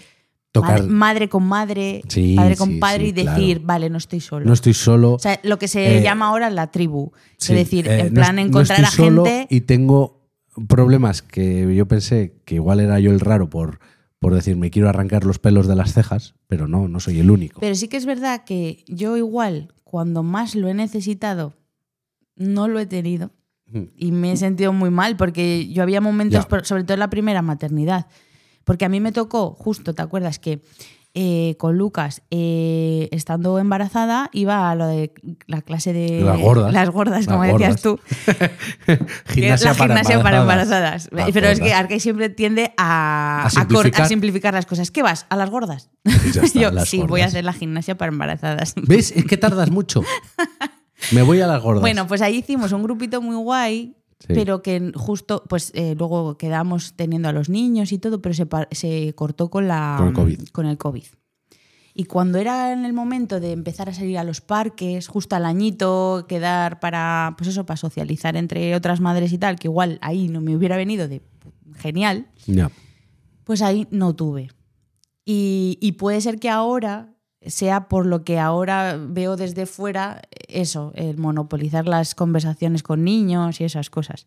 [0.52, 3.66] Tocar- madre, madre con madre, Sí, padre con sí, padre sí, y decir, claro.
[3.66, 4.44] vale, no estoy solo.
[4.46, 5.12] No estoy solo.
[5.12, 7.12] O sea, lo que se Eh, llama ahora la tribu.
[7.38, 9.54] Es decir, eh, en no plan no encontrar estoy a solo gente.
[9.54, 10.28] Y tengo
[10.68, 13.78] problemas que yo pensé que igual era yo el raro por,
[14.18, 17.30] por decir me quiero arrancar los pelos de las cejas, pero no, no soy el
[17.30, 17.60] único.
[17.60, 21.54] Pero sí que es verdad que yo igual, cuando más lo he necesitado,
[22.34, 23.30] no lo he tenido.
[23.66, 23.82] Mm.
[23.96, 27.40] Y me he sentido muy mal porque yo había momentos, sobre todo en la primera
[27.40, 28.06] maternidad,
[28.70, 30.38] porque a mí me tocó, justo, ¿te acuerdas?
[30.38, 30.62] Que
[31.12, 35.12] eh, con Lucas, eh, estando embarazada, iba a lo de
[35.48, 36.20] la clase de...
[36.20, 36.72] Las gordas.
[36.72, 37.82] Las gordas, Las como decías gordas.
[37.82, 37.98] tú.
[39.32, 41.08] gimnasia la gimnasia para embarazadas.
[41.32, 41.74] Pero es que.
[41.74, 44.02] Arcai siempre tiende a, simplificar.
[44.02, 44.92] a simplificar las cosas.
[44.92, 45.26] ¿Qué vas?
[45.30, 45.90] ¿A las gordas?
[46.04, 48.74] Está, Yo, las sí, voy a hacer la gimnasia para embarazadas.
[48.76, 49.10] ¿Ves?
[49.16, 50.04] Es que tardas mucho.
[51.10, 51.80] Me voy a las gordas.
[51.80, 54.34] Bueno, pues ahí hicimos un grupito muy guay, Sí.
[54.34, 58.46] pero que justo, pues eh, luego quedamos teniendo a los niños y todo, pero se,
[58.72, 60.48] se cortó con, la, Con el COVID.
[60.52, 61.04] con el COVID.
[61.94, 65.44] Y cuando era en el momento de empezar a salir a los parques, justo al
[65.44, 70.28] añito, quedar para, pues eso, para socializar entre otras madres y tal, que igual ahí
[70.28, 71.22] no me hubiera venido de
[71.76, 72.70] genial, Ya.
[73.44, 74.50] pues ahí no tuve.
[75.24, 77.14] Y, y puede ser que ahora
[77.46, 83.60] sea por lo que ahora veo desde fuera, eso, el monopolizar las conversaciones con niños
[83.60, 84.26] y esas cosas.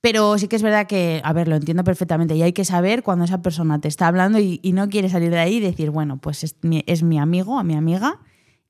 [0.00, 3.02] Pero sí que es verdad que, a ver, lo entiendo perfectamente y hay que saber
[3.02, 5.90] cuando esa persona te está hablando y, y no quiere salir de ahí y decir,
[5.90, 8.18] bueno, pues es mi, es mi amigo o mi amiga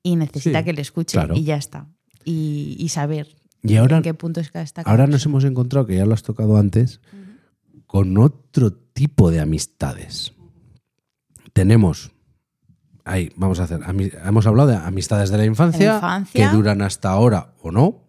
[0.03, 1.35] y necesita Sí, que le escuche claro.
[1.35, 1.87] y ya está.
[2.25, 3.29] Y, y saber
[3.63, 6.57] Y ahora, en qué punto está ahora nos hemos encontrado, que ya lo has tocado
[6.57, 6.99] antes,
[7.87, 10.33] con otro tipo de amistades.
[11.53, 12.11] Tenemos,
[13.05, 13.79] ahí, vamos a hacer,
[14.25, 16.49] hemos hablado de amistades de la infancia, infancia.
[16.49, 18.03] que duran hasta ahora o no.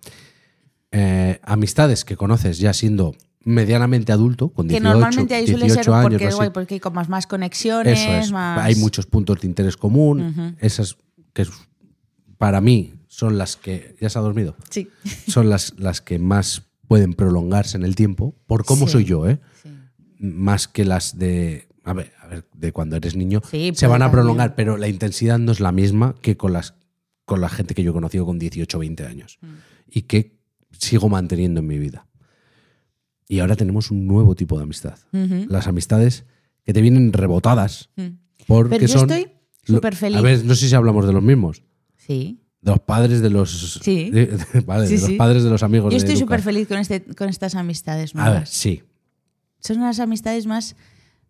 [0.91, 5.85] Eh, amistades que conoces ya siendo medianamente adulto, con Que 18, normalmente ahí suele ser
[5.85, 6.11] 18 años.
[6.13, 8.33] porque, guay, porque hay más, más conexiones, Eso es.
[8.33, 8.61] más...
[8.61, 10.57] Hay muchos puntos de interés común.
[10.61, 10.97] Esas
[11.33, 11.47] que
[12.39, 13.97] para mí son las que.
[14.01, 14.55] ¿Ya se ha dormido?
[14.71, 14.89] Sí.
[15.29, 18.93] Son las, las que más pueden prolongarse en el tiempo, por cómo Sí.
[18.93, 19.41] soy yo, ¿eh?
[19.63, 19.71] Sí.
[20.19, 21.69] Más que las de.
[21.85, 23.41] A ver, ver, de cuando eres niño.
[23.51, 26.75] Sí, se van a prolongar, pero la intensidad no es la misma que con las
[27.25, 29.39] con la gente que yo he conocido con 18 o 20 años.
[29.41, 29.47] Mm.
[29.91, 30.39] Y que
[30.77, 32.07] sigo manteniendo en mi vida.
[33.29, 34.99] Y ahora tenemos un nuevo tipo de amistad.
[35.13, 36.25] Las amistades
[36.65, 37.91] que te vienen rebotadas
[38.47, 39.33] porque Pero yo son estoy
[39.65, 40.19] súper feliz.
[40.19, 41.63] A ver, no sé si hablamos de los mismos.
[41.97, 42.41] Sí.
[42.61, 43.81] De los padres de los.
[43.83, 44.11] Sí.
[44.11, 45.17] de- de- vale, Sí, de los sí.
[45.17, 48.27] padres de los amigos Yo estoy súper feliz con, este, con estas amistades A ver,
[48.33, 48.49] nuevas.
[48.51, 48.83] sí.
[49.61, 50.75] Son unas amistades más,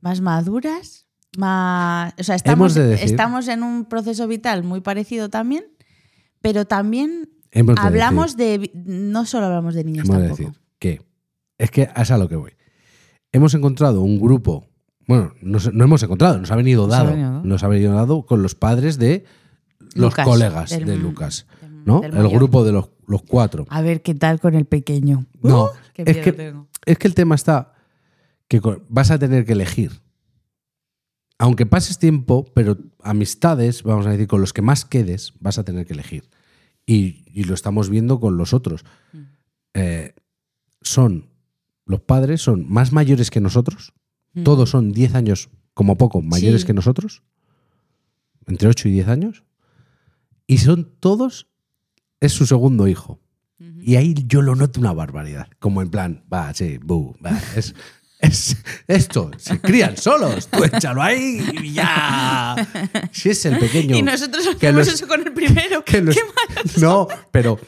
[0.03, 1.07] más maduras,
[1.39, 2.13] más...
[2.19, 5.65] O sea, estamos, de estamos en un proceso vital muy parecido también,
[6.43, 8.71] pero también Hemos de hablamos de...
[8.75, 10.49] No solo hablamos de niños Hemos de tampoco.
[10.51, 11.01] decir que.
[11.59, 12.53] Es que es a lo que voy.
[13.31, 14.67] Hemos encontrado un grupo.
[15.07, 17.11] Bueno, no, se- no hemos encontrado, nos ha venido Nos ha dado.
[17.11, 17.43] venido.
[17.45, 19.25] Nos ha venido dado con los padres de
[19.95, 21.47] los Lucas, colegas del- de Lucas.
[21.61, 22.01] del- ¿No?
[22.01, 22.33] del El mayor.
[22.39, 23.67] grupo de los, los cuatro.
[23.69, 25.27] A ver qué tal con el pequeño.
[25.43, 26.69] No, Uh, qué es que- tengo.
[26.85, 27.72] Es que el tema está
[28.61, 30.03] que vas a tener que elegir.
[31.39, 35.65] Aunque pases tiempo, pero amistades, vamos a decir, con los que más quedes, vas a
[35.65, 36.29] tener que elegir.
[36.87, 38.85] Y, y lo estamos viendo con los otros.
[39.75, 40.15] Eh,
[40.83, 41.31] son,
[41.87, 43.93] los padres son más mayores que nosotros,
[44.45, 46.67] todos son 10 años, como poco, mayores Sí.
[46.69, 47.23] que nosotros,
[48.47, 49.45] entre 8 y 10 años,
[50.47, 51.49] y son todos,
[52.21, 53.21] es su segundo hijo.
[53.81, 57.75] Y ahí yo lo noto una barbaridad, como en plan, va, sí, bu, va, es,
[58.23, 58.57] es
[58.89, 62.57] esto, se crían solos, tú échalo ahí y ya.
[63.13, 63.97] Si es el pequeño.
[63.99, 65.85] Y nosotros hacemos los- eso con el primero.
[65.85, 67.59] que los- Qué malos no, pero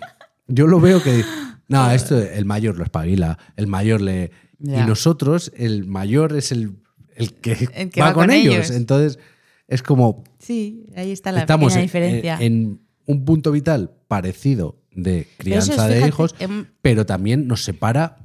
[0.46, 1.24] yo lo veo que
[1.68, 4.82] no, esto el mayor lo espabila, el mayor le Ya.
[4.82, 6.76] y nosotros el mayor es el,
[7.16, 8.54] el que, El que va, va con, con ellos.
[8.54, 8.70] ellos.
[8.70, 9.18] entonces
[9.68, 12.36] es como Sí, ahí está la estamos en, diferencia.
[12.36, 17.46] en- en un punto vital parecido de es, crianza de fíjate, hijos, em, pero también
[17.48, 18.18] nos separa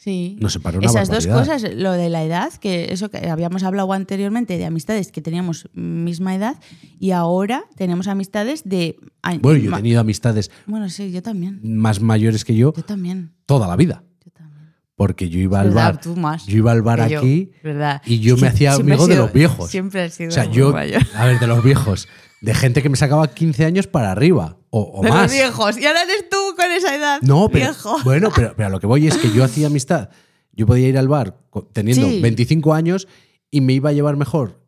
[0.00, 0.36] Sí.
[0.40, 3.92] nos separa una Esas dos cosas, lo de la edad, que eso que habíamos hablado
[3.92, 6.56] anteriormente de amistades que teníamos misma edad
[7.00, 8.96] y ahora tenemos amistades de...
[9.42, 11.58] Bueno, yo he tenido amistades Bueno, sí, yo también.
[11.64, 13.32] más mayores que yo Yo también.
[13.44, 14.72] toda la vida, Yo también.
[14.94, 18.00] porque yo iba al verdad, bar, tú más yo iba al bar yo, aquí ¿verdad?
[18.06, 19.68] y yo me hacía amigo de los viejos.
[19.68, 21.02] Siempre he sido O sea, muy yo, mayor.
[21.16, 22.06] a ver, de los viejos,
[22.40, 25.22] de gente que me sacaba 15 años para arriba o, o De más.
[25.22, 25.78] los viejos.
[25.78, 27.20] Y ahora eres tú con esa edad.
[27.22, 27.96] No, pero Viejo.
[28.04, 30.10] bueno, pero, pero a lo que voy es que yo hacía amistad.
[30.52, 31.38] Yo podía ir al bar
[31.72, 32.20] teniendo Sí.
[32.20, 33.08] 25 años
[33.50, 34.60] y me iba a llevar mejor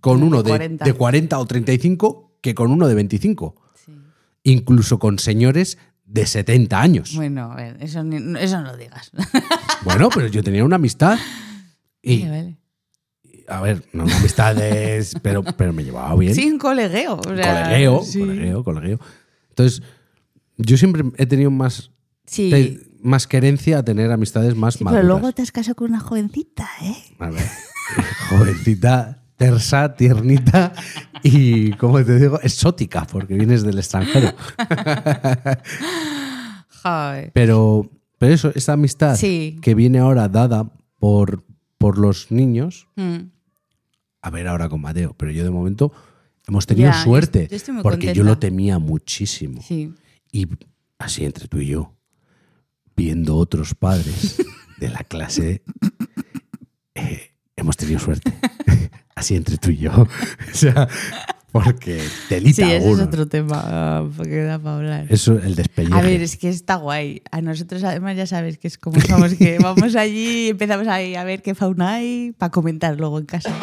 [0.00, 0.84] con uno de, 40.
[0.84, 3.54] de 40 o 35 que con uno de 25.
[3.84, 3.92] Sí.
[4.44, 7.14] Incluso con señores de 70 años.
[7.14, 9.12] Bueno, eso, eso no lo digas.
[9.84, 11.18] Bueno, pero yo tenía una amistad
[12.02, 12.56] y, vale.
[13.50, 16.34] A ver, no una amistad de- pero, pero me llevaba bien.
[16.34, 17.14] Sí, un colegueo.
[17.16, 18.20] o sea, colegueo, sí.
[18.20, 19.00] colegueo, colegueo.
[19.50, 19.82] Entonces,
[20.56, 21.90] yo siempre he tenido más,
[22.26, 22.50] Sí.
[22.50, 25.02] te- más querencia a tener amistades más Sí, maduras.
[25.02, 26.94] pero luego te has casado con una jovencita, ¿eh?
[27.18, 27.42] A ver,
[28.30, 30.72] jovencita, tersa, tiernita
[31.22, 34.32] y, como te digo, exótica, porque vienes del extranjero.
[36.82, 37.30] Joder.
[37.32, 41.42] Pero, pero eso, esta amistad que viene ahora dada por,
[41.78, 43.30] por los niños, Mm.
[44.22, 45.92] A ver ahora con Mateo, pero yo de momento
[46.46, 49.62] hemos tenido Ya, yo suerte, yo muy porque yo lo temía muchísimo.
[49.62, 49.92] Sí.
[50.32, 50.46] Y
[50.98, 51.94] así entre tú y yo,
[52.96, 54.42] viendo otros padres
[54.78, 55.62] de la clase,
[56.94, 58.32] eh, hemos tenido suerte.
[59.14, 59.92] así entre tú y yo.
[60.52, 60.88] o sea,
[61.52, 65.06] porque telita Sí, ese es otro tema ah, que da para hablar.
[65.08, 65.98] Eso, el despelleje.
[65.98, 67.22] A ver, es que está guay.
[67.30, 71.16] A nosotros además ya sabes que es como somos, que vamos allí y empezamos ahí
[71.16, 73.54] a ver qué fauna hay para comentar luego en casa.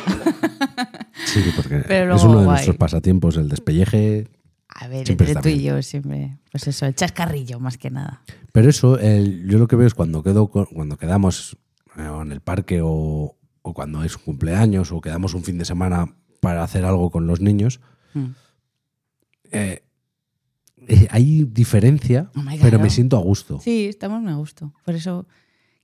[1.34, 2.56] Sí, porque pero es uno de guay.
[2.56, 4.28] nuestros pasatiempos, el despelleje.
[4.70, 8.22] A ver, Siempre entre tú y yo siempre, pues eso, el chascarrillo más que nada.
[8.52, 11.58] Pero eso, el- yo lo que veo es cuando, quedo cuando quedamos
[11.98, 15.66] eh, en el parque o, o cuando es un cumpleaños o quedamos un fin de
[15.66, 17.80] semana para hacer algo con los niños,
[18.14, 18.26] Mm.
[19.52, 19.84] eh,
[20.88, 22.84] eh, hay diferencia, Oh God, pero ¿no?
[22.84, 23.60] me siento a gusto.
[23.62, 24.74] Sí, estamos muy a gusto.
[24.86, 25.28] Por eso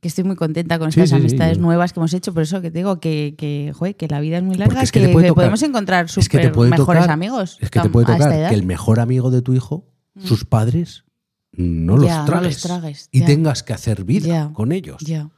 [0.04, 2.32] que estoy muy contenta con estas sí, sí, amistades nuevas que hemos hecho.
[2.32, 4.92] Por eso que te digo que, que, joder, que la vida es muy larga, es
[4.92, 7.58] que podemos encontrar Es que te súper puede mejores tocar, amigos.
[7.60, 8.30] es que te puede tocar.
[8.30, 8.50] Mm.
[8.50, 9.88] que el mejor amigo de tu hijo,
[10.24, 11.06] sus padres,
[11.54, 12.54] no los no tragues.
[12.54, 13.26] los tragues, y ya.
[13.26, 14.50] tengas que hacer vida Ya.
[14.54, 15.02] con ellos.
[15.04, 15.30] Ya,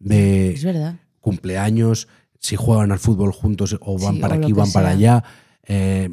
[0.00, 0.96] De es verdad.
[1.20, 2.08] cumpleaños,
[2.40, 5.22] si juegan al fútbol juntos o van para o aquí, van para allá,
[5.66, 6.10] eh,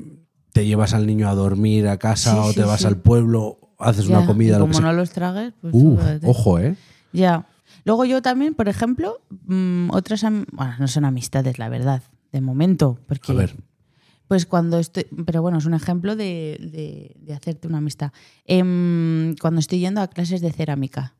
[0.54, 4.26] te llevas al niño a dormir a casa o te vas al pueblo, haces una
[4.26, 4.92] comida, y lo que como sea.
[4.92, 5.74] no los tragues, pues
[6.24, 6.76] ojo, ¿eh?
[7.14, 7.46] Ya.
[7.84, 13.00] Luego yo también, por ejemplo, mm, otras, bueno, no son amistades, la verdad, de momento,
[13.08, 13.56] porque A ver,
[14.28, 18.12] Pues cuando estoy, pero bueno, es un ejemplo de, de- de hacerte una amistad.
[18.46, 21.16] Em, cuando estoy yendo a clases de cerámica.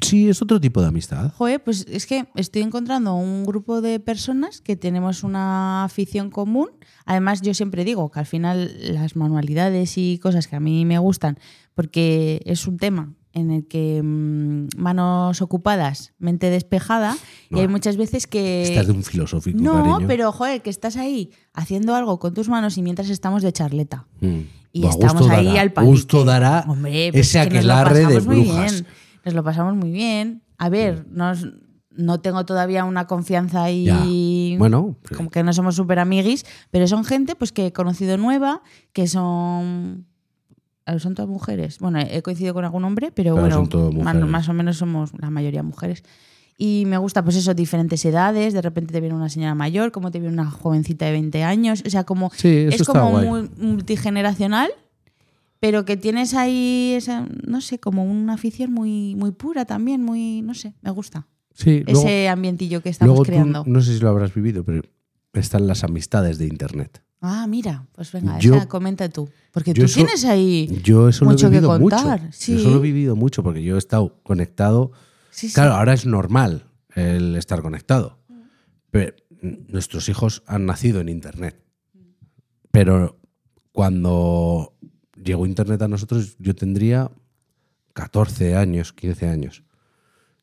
[0.00, 1.32] sí, es otro tipo de amistad.
[1.36, 6.68] Joder, pues es que estoy encontrando un grupo de personas que tenemos una afición común.
[7.04, 10.98] Además, yo siempre digo que al final las manualidades y cosas que a mí me
[10.98, 11.38] gustan,
[11.74, 17.16] porque es un tema en el que mm, manos ocupadas, mente despejada,
[17.50, 18.62] y hay muchas veces que...
[18.62, 20.06] Estás de un filosófico, No, cariño.
[20.08, 24.06] pero joder, que estás ahí haciendo algo con tus manos y mientras estamos de charleta.
[24.20, 24.40] Mm.
[24.74, 25.90] Y estamos ahí dará, al palique.
[25.92, 28.72] Gusto dará Hombre, pues ese es que aquelarre de pasamos muy brujas.
[28.72, 28.86] bien.
[29.24, 30.42] Nos lo pasamos muy bien.
[30.58, 31.46] A ver, nos-
[31.94, 33.84] no tengo todavía una confianza ahí.
[33.84, 34.58] Ya.
[34.58, 38.62] Bueno, Como que no somos súper amiguis, pero son gente pues que he conocido nueva,
[38.94, 40.06] que son.
[40.98, 41.78] Son todas mujeres.
[41.78, 43.62] Bueno, he coincidido con algún hombre, pero, Pero
[43.92, 46.02] bueno, más, más o menos somos la mayoría mujeres.
[46.58, 48.52] Y me gusta, pues eso, diferentes edades.
[48.52, 51.82] De repente te viene una señora mayor, como te viene una jovencita de 20 años.
[51.86, 53.26] O sea, como Sí, es como guay.
[53.26, 54.70] muy multigeneracional,
[55.60, 60.42] pero que tienes ahí esa, no sé, como una afición muy, muy pura también, muy,
[60.42, 61.26] no sé, me gusta.
[61.54, 63.64] Sí, luego, Ese ambientillo que estamos luego tú, creando.
[63.66, 64.82] no sé si lo habrás vivido, pero
[65.34, 67.02] están las amistades de Internet.
[67.24, 69.30] Ah, mira, pues venga, Yo- esa comenta tú.
[69.52, 70.80] Porque tú eso- tienes ahí.
[70.82, 72.32] Yo eso Mucho lo que he contar, mucho.
[72.36, 72.52] sí.
[72.54, 74.90] Yo eso lo he vivido mucho porque yo he estado conectado.
[75.30, 75.54] Sí, sí.
[75.54, 76.64] Claro, ahora es normal
[76.94, 78.18] el estar conectado.
[78.90, 79.14] Pero
[79.68, 81.62] nuestros hijos han nacido en Internet.
[82.72, 83.20] Pero
[83.70, 84.74] cuando
[85.22, 87.10] llegó Internet a nosotros, yo tendría
[87.92, 89.62] 14 años, 15 años.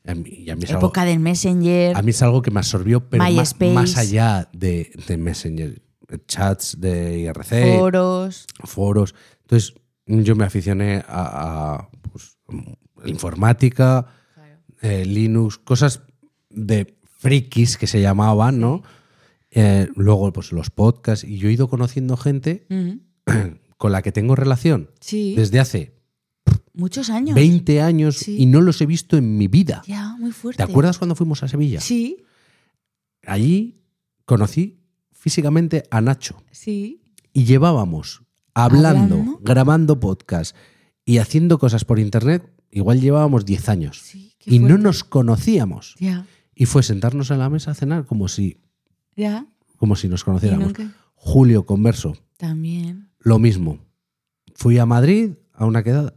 [0.05, 1.95] A mí, y a mí es algo, Época del Messenger.
[1.97, 5.81] a mí es algo que me absorbió, pero más, más allá de, de Messenger,
[6.27, 8.45] chats de IRC, foros.
[8.63, 9.15] foros.
[9.41, 9.73] Entonces,
[10.05, 12.37] yo me aficioné a, a, pues,
[13.05, 14.07] informática,
[14.81, 16.01] eh, Linux, cosas
[16.49, 18.81] de frikis que se llamaban, ¿no?
[19.51, 21.25] Eh, luego, pues los podcasts.
[21.25, 22.65] Y yo he ido conociendo gente
[23.77, 25.33] con la que tengo relación Sí.
[25.35, 25.95] desde hace
[26.73, 27.35] Muchos años.
[27.35, 28.37] 20 años Sí.
[28.39, 29.81] y no los he visto en mi vida.
[29.85, 30.63] Ya, muy fuerte.
[30.63, 31.81] ¿Te acuerdas cuando fuimos a Sevilla?
[31.81, 32.23] Sí,
[33.25, 33.83] Allí
[34.25, 34.78] conocí
[35.19, 36.41] físicamente a Nacho.
[36.51, 37.01] sí.
[37.31, 38.23] y llevábamos
[38.55, 39.39] hablando, Hablando.
[39.43, 40.55] grabando podcast
[41.05, 43.99] y haciendo cosas por internet, igual llevábamos 10 años.
[44.03, 45.95] sí Y no nos conocíamos.
[45.99, 48.57] Ya, Y fue sentarnos en la mesa a cenar como si,
[49.15, 49.45] ya.
[49.77, 50.73] como si nos conociéramos.
[51.15, 53.09] Julio Converso, También.
[53.19, 53.77] lo mismo.
[54.55, 56.15] Fui a Madrid a una quedada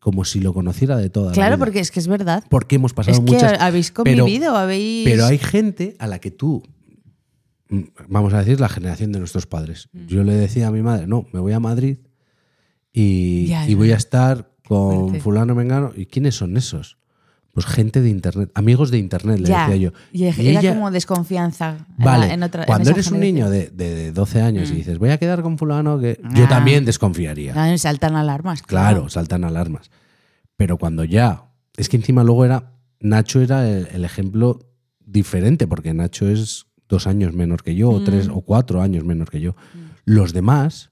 [0.00, 1.64] como si lo conociera de toda la Claro, vida.
[1.64, 2.42] porque es que es verdad.
[2.50, 3.60] Porque hemos pasado Es que muchas...
[3.60, 5.04] habéis pero- convivido, habéis.
[5.08, 6.62] Pero hay gente a la que tú,
[8.08, 9.88] vamos a decir, la generación de nuestros padres.
[9.92, 10.06] Mm.
[10.06, 11.98] Yo le decía a mi madre, no, me voy a Madrid
[12.92, 13.76] y, Ya, y ya.
[13.76, 15.92] voy a estar con fulano mengano.
[15.96, 16.98] ¿Y quiénes son esos?
[17.52, 19.66] Pues gente de internet, amigos de internet, le ya.
[19.68, 19.92] decía yo.
[20.12, 21.86] Y Y era ella- como desconfianza.
[21.98, 24.72] en Vale, la- en otra- en cuando eres un niño de, de 12 años y
[24.72, 24.76] Mm.
[24.76, 26.48] dices, voy a quedar con fulano, que yo Ah.
[26.48, 27.52] también desconfiaría.
[27.54, 28.62] Ah, saltan alarmas.
[28.62, 29.90] Claro, saltan alarmas.
[30.56, 31.44] Pero cuando ya.
[31.76, 32.72] Es que encima luego era.
[33.00, 34.60] Nacho era el, el ejemplo
[35.04, 38.04] diferente, porque Nacho es dos años menor que yo, o Mm.
[38.04, 39.56] tres o cuatro años menor que yo.
[40.04, 40.90] Los demás,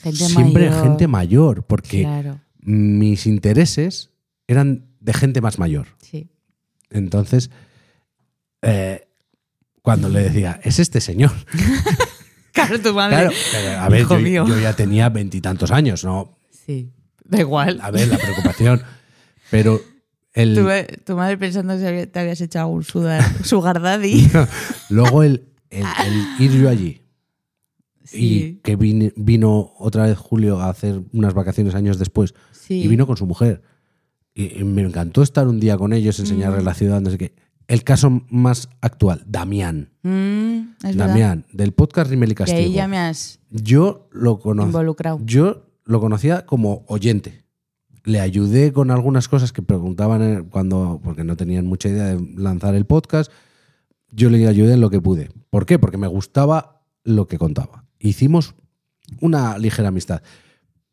[0.00, 0.82] Gente siempre mayor.
[0.84, 4.10] gente mayor, porque Claro, mis intereses
[4.48, 5.86] eran de gente más mayor.
[6.00, 6.28] sí.
[6.90, 7.50] Entonces,
[8.62, 9.08] eh,
[9.82, 11.32] cuando le decía, es este señor.
[12.52, 13.30] Claro, tu madre.
[13.50, 14.44] Claro, a ver, Hijo yo, mío.
[14.46, 16.36] yo ya tenía veintitantos años, ¿no?
[16.50, 16.92] Sí.
[17.24, 17.80] Da igual.
[17.82, 18.82] A ver, la preocupación.
[19.50, 19.80] Pero
[20.34, 24.28] el, Tu, tu madre pensando si había- te habías hecho algún sudar, sugar daddy.
[24.90, 26.98] Luego el, el- el ir yo allí
[28.04, 32.82] y Sí, que vine- vino otra vez Julio a hacer unas vacaciones años después sí.
[32.82, 33.62] y vino con su mujer.
[34.34, 36.66] Y, y me encantó estar un día con ellos, enseñarles Mm.
[36.66, 37.34] la ciudad, no sé qué.
[37.68, 39.90] El caso más actual, Damián.
[40.02, 41.06] Mm, verdad.
[41.06, 42.58] Damián, del podcast Rimel y Que Castigo.
[42.60, 44.40] ahí ya me has Yo lo.
[45.24, 47.41] Yo lo conocía como oyente.
[48.04, 52.20] Le ayudé con algunas cosas que preguntaban en- cuando, porque no tenían mucha idea de
[52.36, 53.30] lanzar el podcast.
[54.10, 55.30] Yo le ayudé en lo que pude.
[55.50, 55.78] ¿Por qué?
[55.78, 57.84] Porque me gustaba lo que contaba.
[57.98, 58.54] Hicimos
[59.20, 60.22] una ligera amistad.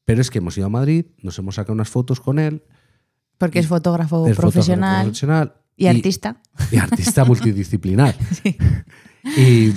[0.05, 2.63] Pero es que hemos ido a Madrid, nos hemos sacado unas fotos con él.
[3.37, 6.41] Porque es fotógrafo es fotógrafo profesional y artista.
[6.71, 8.15] y artista multidisciplinar.
[8.43, 8.57] Sí.
[9.37, 9.73] Y,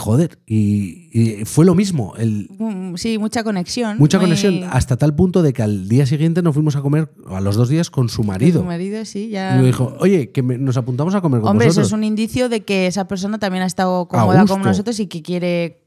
[0.00, 2.14] joder, y, y fue lo mismo.
[2.16, 3.98] El, Mm, Sí, mucha conexión.
[3.98, 7.12] Mucha muy- conexión, hasta tal punto de que al día siguiente nos fuimos a comer,
[7.28, 8.60] a los dos días, con su marido.
[8.60, 9.56] Su marido, sí, Y ya.
[9.56, 12.48] me dijo, oye, que me- nos apuntamos a comer con Hombre, eso es un indicio
[12.48, 15.84] de que esa persona también ha estado cómoda con nosotros y que quiere,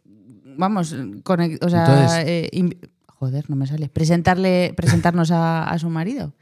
[0.57, 6.33] vamos, o sea, Entonces- eh, joder, no me sale, presentarle, presentarnos a, a su marido.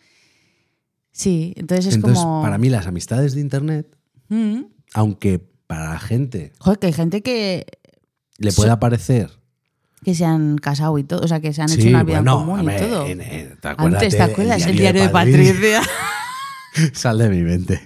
[1.12, 2.42] Sí, entonces es Entonces, como...
[2.42, 3.96] para mí las amistades de Internet,
[4.30, 4.62] Mm.
[4.94, 5.42] aunque
[5.72, 7.66] para la gente Joder, que hay gente que,
[8.40, 9.30] le pueda parecer...
[10.04, 12.18] que se han casado y todo, o sea, que se han hecho Sí, una vida
[12.18, 13.06] bueno, común y todo.
[13.06, 14.66] en- en- ¿te acuerdas Antes, ¿te acuerdas?
[14.68, 15.82] El diario de Patricia.
[16.94, 17.80] Sal de mi mente.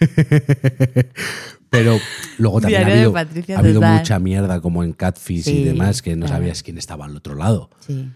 [1.70, 1.98] Pero
[2.38, 6.16] luego también ha habido, ha habido mucha mierda como en Catfish Sí, y demás que
[6.16, 6.40] no claro.
[6.40, 7.68] sabías quién estaba al otro lado.
[7.86, 8.08] Sí.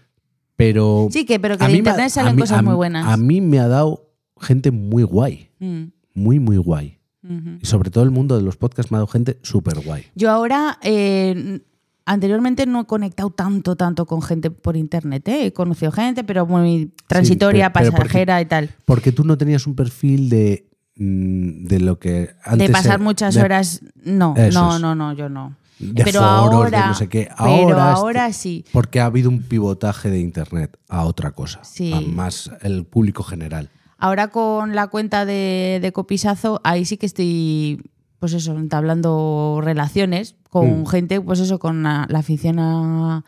[0.55, 3.05] Pero Sí, que, pero que de ha- internet salen mí- cosas a muy buenas.
[3.07, 4.09] A mí me ha dado
[4.39, 5.83] gente muy guay, Mm,
[6.15, 6.97] muy, muy guay.
[7.23, 10.05] Y sobre todo el mundo de los podcasts me ha dado gente súper guay.
[10.15, 11.59] Yo ahora, eh,
[12.05, 15.27] anteriormente no he conectado tanto, tanto con gente por internet.
[15.27, 15.45] ¿eh?
[15.45, 18.69] He conocido gente, pero muy transitoria, pero- pero porque- pasajera y tal.
[18.85, 22.67] Porque tú no tenías un perfil de, mm, de lo que antes...
[22.67, 25.55] De pasar era- muchas de- horas, no, no, no, no, yo no.
[25.79, 27.29] De pero foros, ahora, de no sé qué.
[27.37, 28.65] pero Ahora, ahora, este- sí.
[28.71, 31.63] Porque ha habido un pivotaje de Internet a otra cosa.
[31.63, 31.91] Sí.
[31.91, 33.69] A más el público general.
[34.01, 37.81] Ahora con la cuenta de, de Copisazo, ahí sí que estoy,
[38.19, 40.85] pues eso, entablando relaciones con Mm.
[40.87, 43.23] gente, pues eso, con la, la afición a,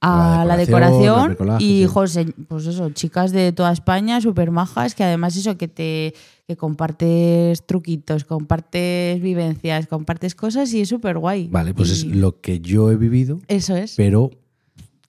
[0.00, 1.86] a La la decoración, y, sí.
[1.86, 6.14] José, pues eso, chicas de toda España, súper majas, que además eso, que te
[6.46, 11.48] que compartes truquitos, compartes vivencias, compartes cosas y es súper guay.
[11.48, 13.94] Vale, pues Y es lo que yo he vivido, Eso es.
[13.96, 14.30] pero...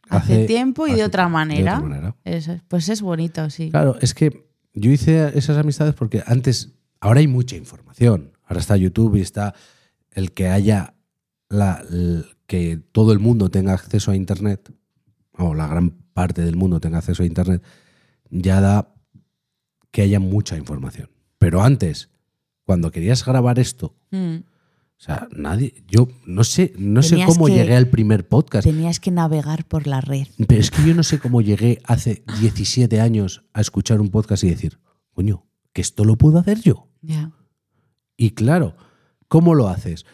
[0.10, 1.74] hace, tiempo y de otra manera.
[1.74, 2.16] De otra manera.
[2.26, 2.62] Eso es.
[2.68, 3.70] Pues es bonito, sí.
[3.70, 4.49] Claro, es que
[4.80, 6.70] yo hice esas amistades porque antes,
[7.00, 8.32] ahora hay mucha información.
[8.44, 9.54] Ahora está YouTube y está
[10.12, 10.96] el que haya
[11.50, 11.84] la,
[12.48, 14.74] que todo el mundo tenga acceso a Internet,
[15.34, 17.64] o la gran parte del mundo tenga acceso a Internet,
[18.30, 18.94] ya da
[19.92, 21.10] que haya mucha información.
[21.38, 22.10] Pero antes,
[22.64, 24.38] cuando querías grabar esto, Mm.
[25.00, 29.00] O sea, nadie, yo no sé, no sé cómo que- llegué al primer podcast, Tenías
[29.00, 30.28] que navegar por la red.
[30.48, 34.44] pero es que yo no sé cómo llegué hace 17 años a escuchar un podcast
[34.44, 34.80] y decir,
[35.14, 36.90] coño, que esto lo puedo hacer yo.
[37.02, 37.32] Ya.
[38.18, 38.76] Y claro,
[39.30, 40.06] ¿cómo lo haces?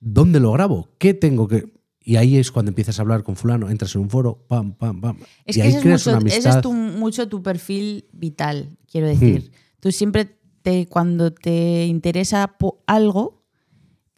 [0.00, 0.90] ¿Dónde lo grabo?
[0.98, 1.72] ¿Qué tengo que...?
[2.02, 5.00] Y ahí es cuando empiezas a hablar con fulano, entras en un foro, pam, pam,
[5.00, 5.16] pam.
[5.44, 6.56] Es y que ahí ese es, creas mucho, una ese amistad.
[6.56, 9.50] es tu- mucho tu perfil vital, quiero decir.
[9.80, 12.56] Tú siempre, te, cuando te interesa
[12.86, 13.39] algo,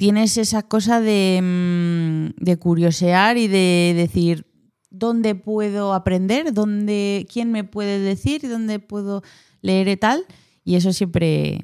[0.03, 4.49] tienes esa cosa de, mm, de curiosear y de decir
[4.91, 9.23] dónde puedo aprender, dónde, quién me puede decir, dónde puedo
[9.61, 10.25] leer y tal.
[10.65, 11.61] Y eso siempre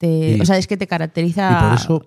[0.00, 0.36] te.
[0.36, 2.06] Y- o sea, es que te caracteriza Y por eso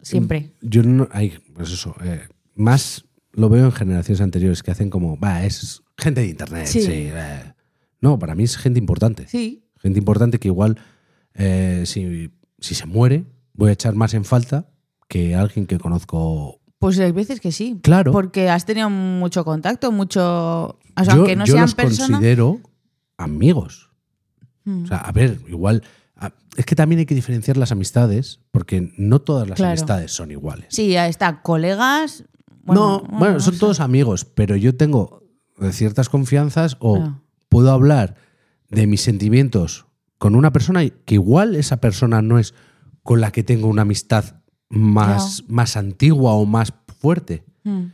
[0.00, 0.54] siempre.
[0.62, 1.06] yo no...
[1.12, 2.22] Hay, pues eso, eh,
[2.54, 6.80] más lo veo en generaciones anteriores que hacen como, va, es gente de internet, sí.
[6.80, 6.92] Sí.
[7.12, 7.52] eh".
[8.00, 9.28] No, para mí es gente importante.
[9.28, 9.66] Sí.
[9.80, 10.78] Gente importante que igual,
[11.34, 14.70] eh, si, si se muere, voy a echar más en falta
[15.10, 16.60] que alguien que conozco.
[16.78, 17.78] Pues hay veces que sí.
[17.82, 18.12] Claro.
[18.12, 20.78] Porque has tenido mucho contacto, mucho.
[20.96, 22.10] O sea, yo aunque no yo sean los personas.
[22.12, 22.60] considero
[23.18, 23.90] amigos.
[24.64, 24.84] Mm.
[24.84, 25.82] O sea, a ver, igual.
[26.56, 29.72] Es que también hay que diferenciar las amistades, porque no todas las Claro.
[29.72, 30.66] amistades son iguales.
[30.70, 32.24] Sí, ahí está, colegas.
[32.64, 33.60] no, bueno, no son sé.
[33.60, 35.22] todos amigos, pero yo tengo
[35.72, 37.22] ciertas confianzas o Claro.
[37.48, 38.16] puedo hablar
[38.68, 39.86] de mis sentimientos
[40.18, 42.52] con una persona que igual esa persona no es
[43.02, 44.39] con la que tengo una amistad
[44.70, 47.86] más, más antigua o más fuerte, Mm.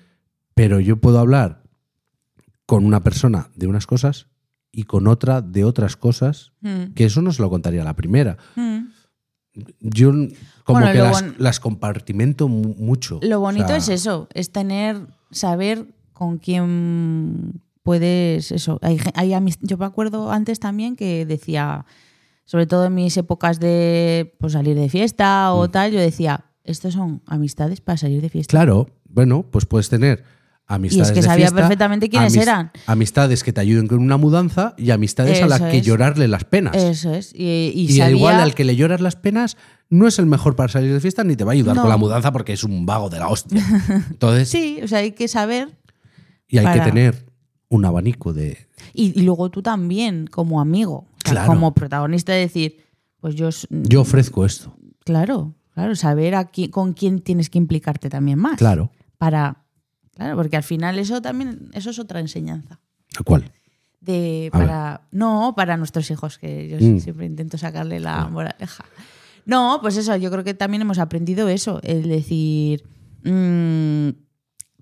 [0.55, 1.63] pero yo puedo hablar
[2.67, 4.27] con una persona de unas cosas
[4.73, 6.93] y con otra de otras cosas, Mm.
[6.95, 8.37] que eso no se lo contaría a la primera.
[8.57, 8.79] Mm.
[9.81, 10.11] Yo
[10.65, 13.21] como Bueno, que las, bon- las compartimento mu- mucho.
[13.23, 18.53] Lo O bonito sea, es eso, es tener, saber con quién puedes.
[18.53, 18.79] Eso.
[18.83, 18.99] Hay,
[19.63, 21.87] Yo me acuerdo antes también que decía,
[22.45, 25.59] sobre todo en mis épocas de pues, salir de fiesta Mm.
[25.59, 28.51] o tal, yo decía, estos son amistades para salir de fiesta.
[28.51, 30.25] Claro, bueno, pues puedes tener
[30.69, 32.73] amistades que de sabía fiesta, perfectamente quiénes eran.
[32.87, 35.87] Amistades que te ayuden con una mudanza y amistades a las que es.
[35.87, 36.75] llorarle las penas.
[36.77, 37.33] Eso es.
[37.35, 39.57] Y, y y al sabía- igual al que le lloras las penas
[39.89, 41.83] no es el mejor para salir de fiesta ni te va a ayudar No.
[41.83, 43.65] con la mudanza porque es un vago de la hostia.
[44.11, 45.69] Entonces, Sí, o sea, hay que saber
[46.49, 47.27] y hay que tener
[47.69, 48.67] un abanico de...
[48.93, 51.47] Y, y luego tú también, como amigo, Claro.
[51.49, 52.79] como protagonista, decir,
[53.21, 54.77] pues yo, Yo ofrezco esto.
[55.05, 58.57] claro, claro, saber a quién- con quién tienes que implicarte también más.
[58.57, 58.91] Claro.
[59.19, 59.65] Para,
[60.15, 62.81] claro, porque al final eso también, eso es otra enseñanza.
[63.25, 63.53] ¿Cuál?
[64.01, 64.67] De, A ver.
[64.69, 66.99] para, no, para nuestros hijos, que yo Mm.
[67.01, 68.85] siempre intento sacarle la moraleja.
[69.45, 72.83] No, pues eso, yo creo que también hemos aprendido eso, el decir,
[73.25, 74.09] mm,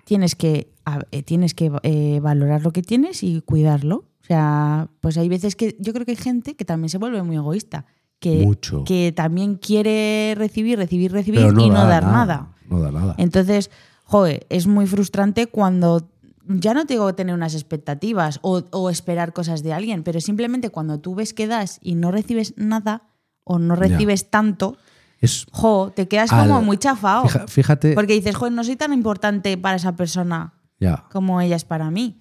[0.05, 0.72] tienes que,
[1.11, 4.05] eh, tienes que eh, valorar lo que tienes y cuidarlo.
[4.22, 7.22] O sea, pues hay veces que yo creo que hay gente que también se vuelve
[7.22, 7.84] muy egoísta,
[8.25, 8.85] que, Mucho.
[8.85, 12.12] que también quiere recibir, recibir, recibir Pero no y no da dar nada.
[12.16, 12.49] nada.
[12.70, 13.14] No da nada.
[13.18, 13.70] Entonces,
[14.05, 16.11] joder, es muy frustrante cuando
[16.47, 20.70] ya no te digo tener unas expectativas o, o esperar cosas de alguien, pero simplemente
[20.70, 23.03] cuando tú ves que das y no recibes nada
[23.45, 24.77] o no recibes tanto,
[25.20, 27.29] Es, jo, te quedas Al- como muy chafado.
[27.49, 27.95] fíjate...
[27.95, 31.05] Porque dices, joder, no soy tan importante para esa persona Ya.
[31.12, 32.20] como ella es para mí.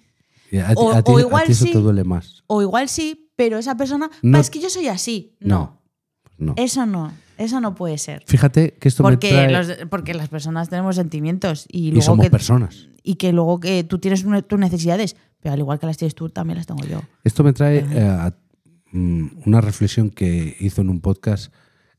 [0.64, 1.72] A, ti- O- a ti- o a igual ti eso sí.
[1.72, 2.44] te duele más.
[2.46, 5.36] O igual sí, pero esa persona, No- "Pa, es que yo soy así.
[5.40, 5.80] No, No.
[6.56, 8.22] Eso no, eso no puede ser.
[8.26, 9.52] Fíjate que esto Porque, me trae...
[9.52, 12.88] los- porque las personas tenemos sentimientos y y luego somos que, personas.
[13.02, 16.14] y que luego que tú tienes una- tus necesidades, pero al igual que las tienes
[16.14, 17.00] tú, también las tengo yo.
[17.24, 18.34] Esto me trae eh, a-
[18.92, 21.52] mm, una reflexión que hizo en un podcast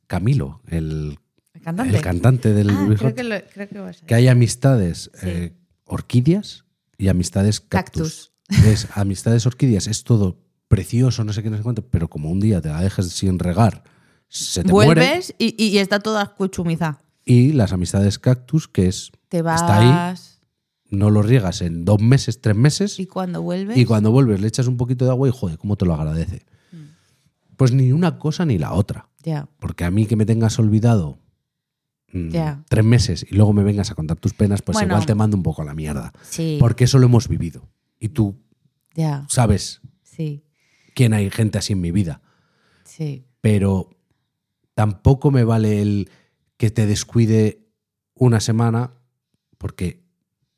[0.08, 1.18] Camilo, el,
[1.54, 1.96] ¿El cantante?
[1.96, 5.28] el cantante del Ah, creo que, lo- creo que a que hay amistades Sí.
[5.30, 5.54] eh,
[5.86, 6.66] orquídeas
[6.98, 8.32] y amistades cactus.
[8.66, 12.40] Es, amistades orquídeas es todo precioso, no sé qué, no sé cuánto, pero como un
[12.40, 13.84] día te la dejas sin regar,
[14.28, 14.72] se te.
[14.72, 17.00] Vuelves y, y- y está toda cuchumiza.
[17.26, 20.16] Y las amistades cactus, que es, Te vas está ahí,
[20.92, 23.78] no lo riegas en dos meses, tres meses, y cuando vuelves.
[23.78, 26.46] Y cuando vuelves le echas un poquito de agua y joder, cómo te lo agradece.
[27.58, 29.10] Pues ni una cosa ni la otra.
[29.24, 31.18] Ya, Porque a mí que me tengas olvidado
[32.14, 32.30] mm,
[32.70, 34.90] tres meses y luego me vengas a contar tus penas, pues Bueno.
[34.94, 36.12] igual te mando un poco a la mierda.
[36.30, 36.58] sí.
[36.60, 37.68] Porque eso lo hemos vivido.
[38.00, 38.36] Y tú
[38.94, 40.44] Ya, sabes sí,
[40.94, 42.22] quién hay gente así en mi vida.
[42.84, 43.26] sí.
[43.42, 43.90] Pero
[44.76, 46.10] tampoco me vale el
[46.58, 47.66] que te descuide
[48.14, 48.92] una semana
[49.58, 50.04] porque,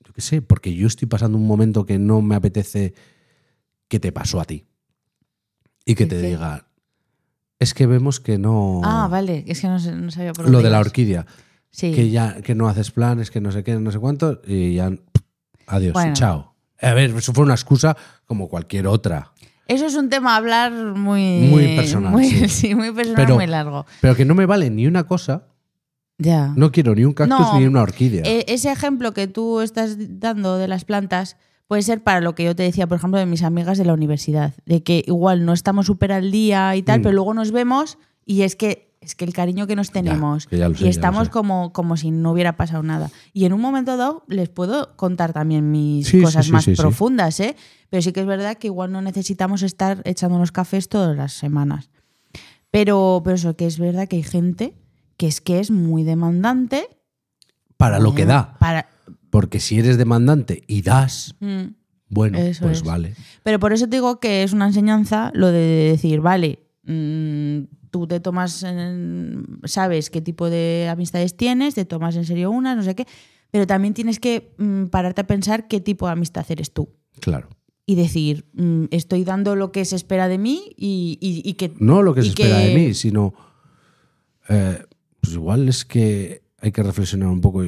[0.05, 2.93] yo qué sé, porque yo estoy pasando un momento que no me apetece
[3.87, 4.65] que te pasó a ti.
[5.85, 6.67] Y que ¿El te diga,
[7.59, 8.81] es que vemos que no...
[8.83, 9.79] Ah, vale, es que no,
[10.11, 11.25] sabía por Lo de la orquídea.
[11.69, 11.93] Sí.
[11.93, 14.91] que ya que no haces planes, que no sé qué, no sé cuánto, y ya
[15.67, 16.13] adiós, Bueno.
[16.13, 16.55] chao.
[16.81, 17.95] A ver, eso fue una excusa
[18.25, 19.33] como cualquier otra.
[19.67, 21.47] Eso es un tema a hablar muy.
[21.49, 22.47] Muy personal, Muy, sí.
[22.69, 23.85] sí, muy personal, Pero- muy largo.
[24.01, 25.47] Pero que no me vale ni una cosa,
[26.17, 26.53] Ya.
[26.55, 28.23] no quiero ni un cactus No, ni una orquídea.
[28.25, 31.37] E- ese ejemplo que tú estás dando de las plantas
[31.67, 33.93] puede ser para lo que yo te decía, por ejemplo, de mis amigas de la
[33.93, 37.03] universidad, de que igual no estamos súper al día y tal, Mm.
[37.03, 40.57] pero luego nos vemos y es que es que el cariño que nos tenemos que
[40.57, 43.09] ya sé, y estamos como, como si no hubiera pasado nada.
[43.33, 46.75] Y en un momento dado les puedo contar también mis Sí, cosas sí, más sí,
[46.75, 47.55] profundas, ¿eh?
[47.89, 51.89] Pero sí que es verdad que igual no necesitamos estar echándonos cafés todas las semanas.
[52.71, 54.75] Pero, pero eso, que es verdad que hay gente
[55.15, 56.87] que es que es muy demandante.
[57.77, 58.55] para lo que da.
[58.59, 58.89] Para,
[59.29, 61.73] Porque si eres demandante y das, Mm.
[62.09, 62.83] bueno, pues es.
[62.83, 63.15] vale.
[63.43, 67.59] Pero por eso te digo que es una enseñanza lo de decir, vale, mm,
[67.91, 72.75] tú te tomas, en- sabes qué tipo de amistades tienes, te tomas en serio unas,
[72.77, 73.05] no sé qué,
[73.51, 76.89] pero también tienes que mm, pararte a pensar qué tipo de amistad eres tú.
[77.19, 77.49] Claro.
[77.85, 81.73] Y decir, mm, estoy dando lo que se espera de mí y, y- y que...
[81.79, 83.33] No lo que se espera de mí, sino.
[84.49, 84.83] eh,
[85.21, 87.63] pues igual es que hay que reflexionar un poco.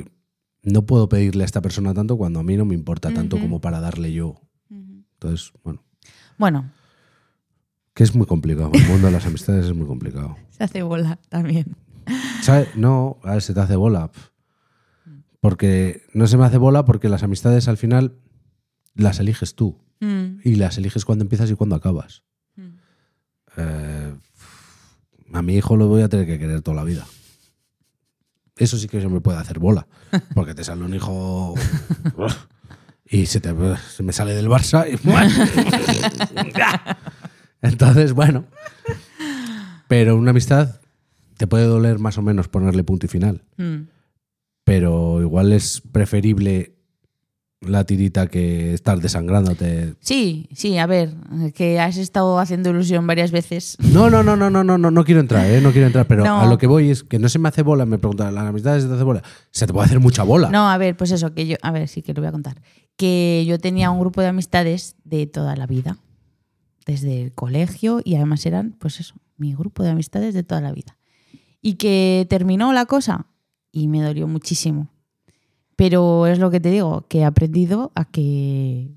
[0.64, 3.62] No puedo pedirle a esta persona tanto cuando a mí no me importa tanto como
[3.62, 4.42] para darle yo.
[4.70, 5.84] Entonces, bueno,
[6.38, 6.72] Bueno,
[8.00, 8.72] que es muy complicado.
[8.74, 10.38] El mundo de las amistades es muy complicado.
[10.52, 11.76] se hace bola también.
[12.42, 12.74] ¿Sabes?
[12.78, 14.10] No, a ver, se te hace bola.
[15.42, 18.16] Porque no se me hace bola porque las amistades al final
[18.96, 19.78] las eliges tú.
[20.00, 22.24] Mm, Y las eliges cuando empiezas y cuando acabas.
[22.56, 22.68] mm.
[23.58, 24.16] Eh,
[25.34, 27.06] a mi hijo lo voy a tener que querer toda la vida.
[28.56, 29.88] Eso sí que se me puede hacer bola.
[30.36, 31.54] Porque te sale un hijo.
[33.10, 33.54] y se, te-
[33.94, 34.86] se me sale del Barça.
[34.90, 34.96] y-
[37.62, 38.46] Entonces, bueno.
[39.88, 40.80] Pero una amistad
[41.38, 43.44] te puede doler más o menos ponerle punto y final.
[43.58, 43.88] Mm.
[44.64, 46.76] Pero igual es preferible
[47.62, 49.96] la tirita que estar desangrándote.
[50.00, 51.16] Sí, sí, a ver,
[51.56, 53.76] que has estado haciendo ilusión varias veces.
[53.80, 55.60] No, no, no, no, no, no, no, no quiero entrar, ¿eh?
[55.60, 56.40] no quiero entrar, pero No.
[56.40, 58.80] a lo que voy es que no se me hace bola, me preguntan, ¿la amistad
[58.80, 59.24] se te hace bola?
[59.52, 60.50] Se te puede hacer mucha bola.
[60.50, 62.62] No, a ver, pues eso, que yo, a ver, sí que lo voy a contar.
[62.96, 65.98] Que yo tenía un grupo de amistades de toda la vida,
[66.90, 70.72] desde el colegio, y además eran, pues eso, mi grupo de amistades de toda la
[70.72, 70.98] vida.
[71.62, 73.28] Y que terminó la cosa
[73.72, 74.90] y me dolió muchísimo.
[75.76, 78.92] Pero es lo que te digo, que he aprendido a que.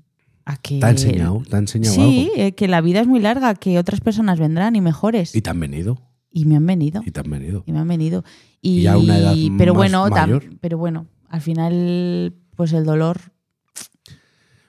[0.45, 2.43] A que Te ha enseñado, te ha enseñado Sí, algo.
[2.43, 5.33] eh, que la vida es muy larga, que otras personas vendrán y mejores.
[5.35, 7.01] Y te han venido, Y me han venido.
[7.05, 7.63] y te han venido.
[7.65, 8.25] Y me han venido.
[8.61, 10.43] Y, Y a una edad pero más bueno, mayor.
[10.59, 13.21] pero bueno, al final, pues el dolor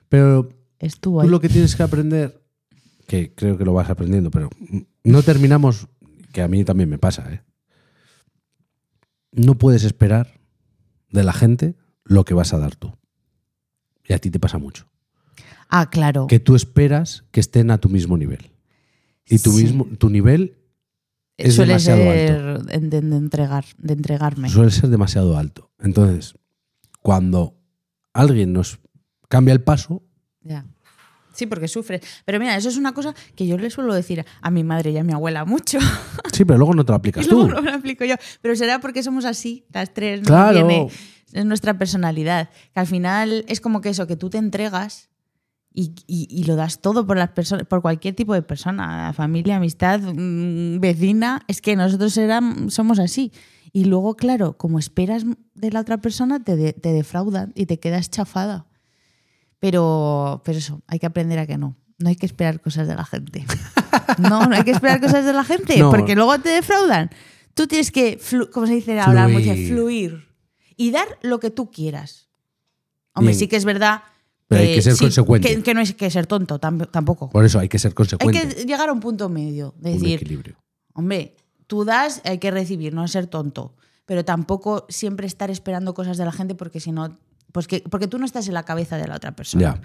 [0.09, 1.29] Pero estuvo tú ahí.
[1.29, 2.41] lo que tienes que aprender,
[3.07, 4.51] que creo que lo vas aprendiendo, pero
[5.03, 5.89] no terminamos,
[6.33, 7.43] que a mí también me pasa, ¿eh?
[9.33, 10.41] No puedes esperar
[11.11, 12.97] de la gente lo que vas a dar tú.
[14.07, 14.87] Y a ti te pasa mucho.
[15.69, 16.27] Ah, claro.
[16.27, 18.51] Que tú esperas que estén a tu mismo nivel.
[19.27, 19.65] Y tu, Sí.
[19.65, 20.59] mismo, tu nivel
[21.37, 24.49] es Suele demasiado ser de- de entregar, de entregarme.
[24.51, 25.71] suele ser demasiado alto.
[25.81, 26.35] Entonces,
[27.01, 27.57] cuando
[28.13, 28.79] alguien nos
[29.29, 30.03] cambia el paso,
[30.43, 30.67] Ya.
[31.35, 32.01] Sí, porque sufres.
[32.25, 34.97] Pero mira, eso es una cosa que yo le suelo decir a mi madre y
[34.99, 35.79] a mi abuela mucho.
[36.33, 37.55] sí, pero luego no te lo Y aplicas luego tú.
[37.55, 38.15] no me lo aplico yo.
[38.41, 40.21] Pero será porque somos así, las tres.
[40.21, 40.27] ¿no?
[40.27, 40.67] Claro.
[40.67, 40.89] Viene-
[41.33, 42.49] es nuestra personalidad.
[42.73, 45.11] Que al final es como que eso, que tú te entregas
[45.73, 49.57] y, y- y lo das todo por las personas, por cualquier tipo de persona, familia,
[49.57, 51.43] amistad, mm, vecina.
[51.49, 53.33] Es que nosotros eram- somos así.
[53.73, 55.25] Y luego, claro, como esperas
[55.57, 58.67] de la otra persona, te, de- te defraudan y te quedas chafada.
[59.65, 61.75] Pero, pero eso, hay que aprender a que no.
[61.99, 63.47] No hay que esperar cosas de la gente.
[64.19, 65.91] No, no hay que esperar cosas de la gente, No.
[65.91, 67.09] porque luego te defraudan.
[67.55, 68.21] Tú tienes que,
[68.53, 69.49] como se dice ahora, Fluir.
[69.49, 70.29] mucho, fluir
[70.77, 72.29] y dar lo que tú quieras.
[73.15, 73.39] Hombre, Bien.
[73.39, 74.03] sí que es verdad.
[74.47, 75.49] Pero hay que ser consecuente.
[75.57, 77.31] Que, que no hay que ser tonto tam- tampoco.
[77.31, 78.49] Por eso hay que ser Hay consecuente.
[78.57, 79.75] que llegar a un punto medio.
[79.79, 80.57] De un decir, equilibrio.
[80.93, 81.35] hombre,
[81.67, 83.75] tú das, hay que recibir, no ser tonto.
[84.05, 87.19] Pero tampoco siempre estar esperando cosas de la gente porque si no.
[87.55, 89.63] Pues que, porque tú no estás en la cabeza de la otra persona.
[89.63, 89.81] Ya.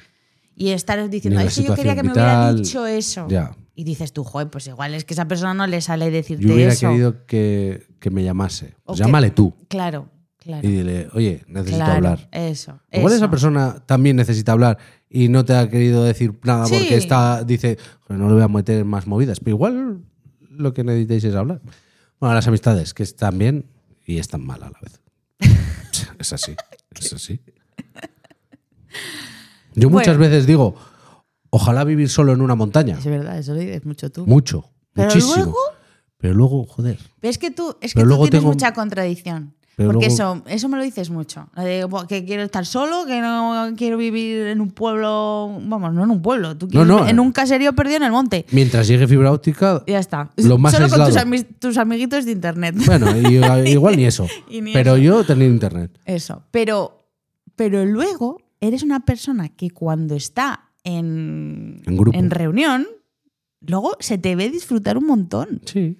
[0.55, 3.27] Y estar diciendo, es que yo quería que me hubiera dicho eso.
[3.29, 3.55] ya.
[3.75, 6.55] Y dices tú, joder, pues igual es que esa persona no le sale decirte Yo
[6.55, 6.89] hubiera eso.
[6.89, 8.73] querido que, que me llamase.
[8.83, 9.53] O Pues que- llámale tú.
[9.69, 10.67] Claro, claro.
[10.67, 12.27] Y dile, oye, necesito claro, hablar.
[12.31, 12.79] Eso.
[12.91, 13.17] Igual eso.
[13.23, 14.79] esa persona también necesita hablar
[15.11, 16.73] y no te ha querido decir nada Sí.
[16.75, 19.39] porque está, dice, "Joder, no le voy a meter más movidas.
[19.39, 20.01] Pero igual
[20.49, 21.61] lo que necesitáis es hablar.
[22.19, 23.67] Bueno, las amistades, que están bien
[24.07, 24.99] y están mal a la vez.
[26.19, 26.53] es así,
[26.99, 27.39] es así.
[29.75, 30.31] Yo muchas Bueno.
[30.31, 30.75] veces digo,
[31.49, 32.97] ojalá vivir solo en una montaña.
[32.97, 34.25] Es verdad, eso lo dices mucho tú.
[34.25, 35.35] Mucho, Pero muchísimo.
[35.35, 35.57] luego-
[36.17, 36.99] Pero luego, joder.
[37.21, 39.53] Pero es que tú, es que tú luego tienes tengo- mucha contradicción.
[39.77, 41.47] Porque luego- eso, eso me lo dices mucho.
[41.55, 45.57] Lo de, "Buah, que quiero estar solo, que no quiero vivir en un pueblo.
[45.61, 46.57] Vamos, no en un pueblo.
[46.57, 47.21] Tú quieres no, en eh.
[47.21, 48.45] un caserío perdido en el monte.
[48.51, 50.31] Mientras llegue fibra óptica, ya está.
[50.35, 52.75] Lo más Solo con tus, ami- tus amiguitos de internet.
[52.85, 53.05] bueno,
[53.65, 54.27] igual ni eso.
[54.51, 55.01] Ni pero eso.
[55.03, 55.97] yo tenía internet.
[56.03, 56.43] Eso.
[56.51, 57.05] Pero,
[57.55, 62.17] pero luego eres una persona que cuando está en, En grupo.
[62.29, 62.87] reunión,
[63.61, 65.61] luego se te ve disfrutar un montón.
[65.65, 65.97] Sí.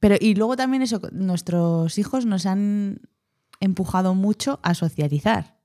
[0.00, 3.00] Pero, y luego también eso, nuestros hijos nos han
[3.60, 5.58] empujado mucho a socializar.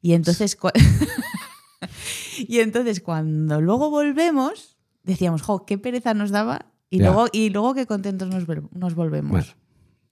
[0.00, 0.56] Y entonces,
[2.38, 6.66] y entonces cuando luego volvemos, decíamos, jo, qué pereza nos daba.
[6.90, 7.06] Y, Ya.
[7.06, 9.30] luego, y luego qué contentos nos, vol- nos volvemos.
[9.30, 9.46] Bueno.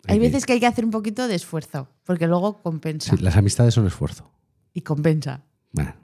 [0.09, 3.17] Hay veces que hay que hacer un poquito de esfuerzo, porque luego compensa.
[3.17, 4.31] Sí, las amistades son esfuerzo.
[4.77, 5.41] Y compensa.
[5.73, 5.95] Bueno,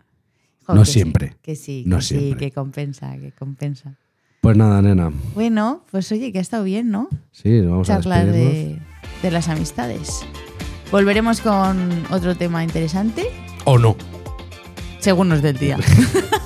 [0.66, 1.36] No que sí, siempre.
[1.42, 2.38] que sí, No que sí, siempre.
[2.38, 3.98] que compensa, que compensa.
[4.40, 5.12] pues nada, nena.
[5.34, 7.08] Bueno, pues oye, que ha estado bien, ¿no?
[7.32, 8.80] Sí, vamos a Charlar despedirnos.
[8.80, 8.80] de,
[9.22, 10.24] de las amistades.
[10.90, 13.26] Volveremos con otro tema interesante,
[13.66, 13.94] O no.
[15.00, 15.78] según nos del día.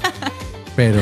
[0.77, 1.01] Pero.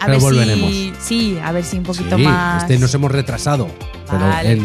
[0.00, 0.70] A Pero ver volveremos.
[0.70, 0.92] si.
[1.00, 2.62] Sí, a ver si un poquito sí, más.
[2.62, 3.68] este nos hemos retrasado.
[4.06, 4.62] Pero Vale.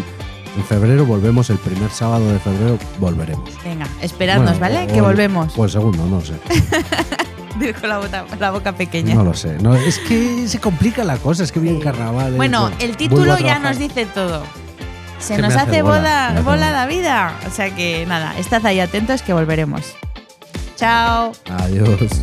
[0.57, 3.49] En, febrero volvemos, el primer sábado de febrero volveremos.
[3.63, 4.91] Venga, esperadnos, Bueno, ¿vale?
[4.91, 5.53] o- que volvemos.
[5.57, 6.33] O el segundo, no sé.
[7.81, 9.15] Con la, la boca pequeña.
[9.15, 9.57] No lo sé.
[9.59, 11.83] No, es que se complica la cosa, es que viene Sí.
[11.83, 12.33] carnaval.
[12.35, 14.43] Bueno, el título ya nos dice todo.
[15.19, 16.71] Se nos hace hace bola, bola bola.
[16.71, 17.33] la vida.
[17.47, 19.95] O sea que nada, estad ahí atentos que volveremos.
[20.75, 21.31] Chao.
[21.49, 22.21] Adiós.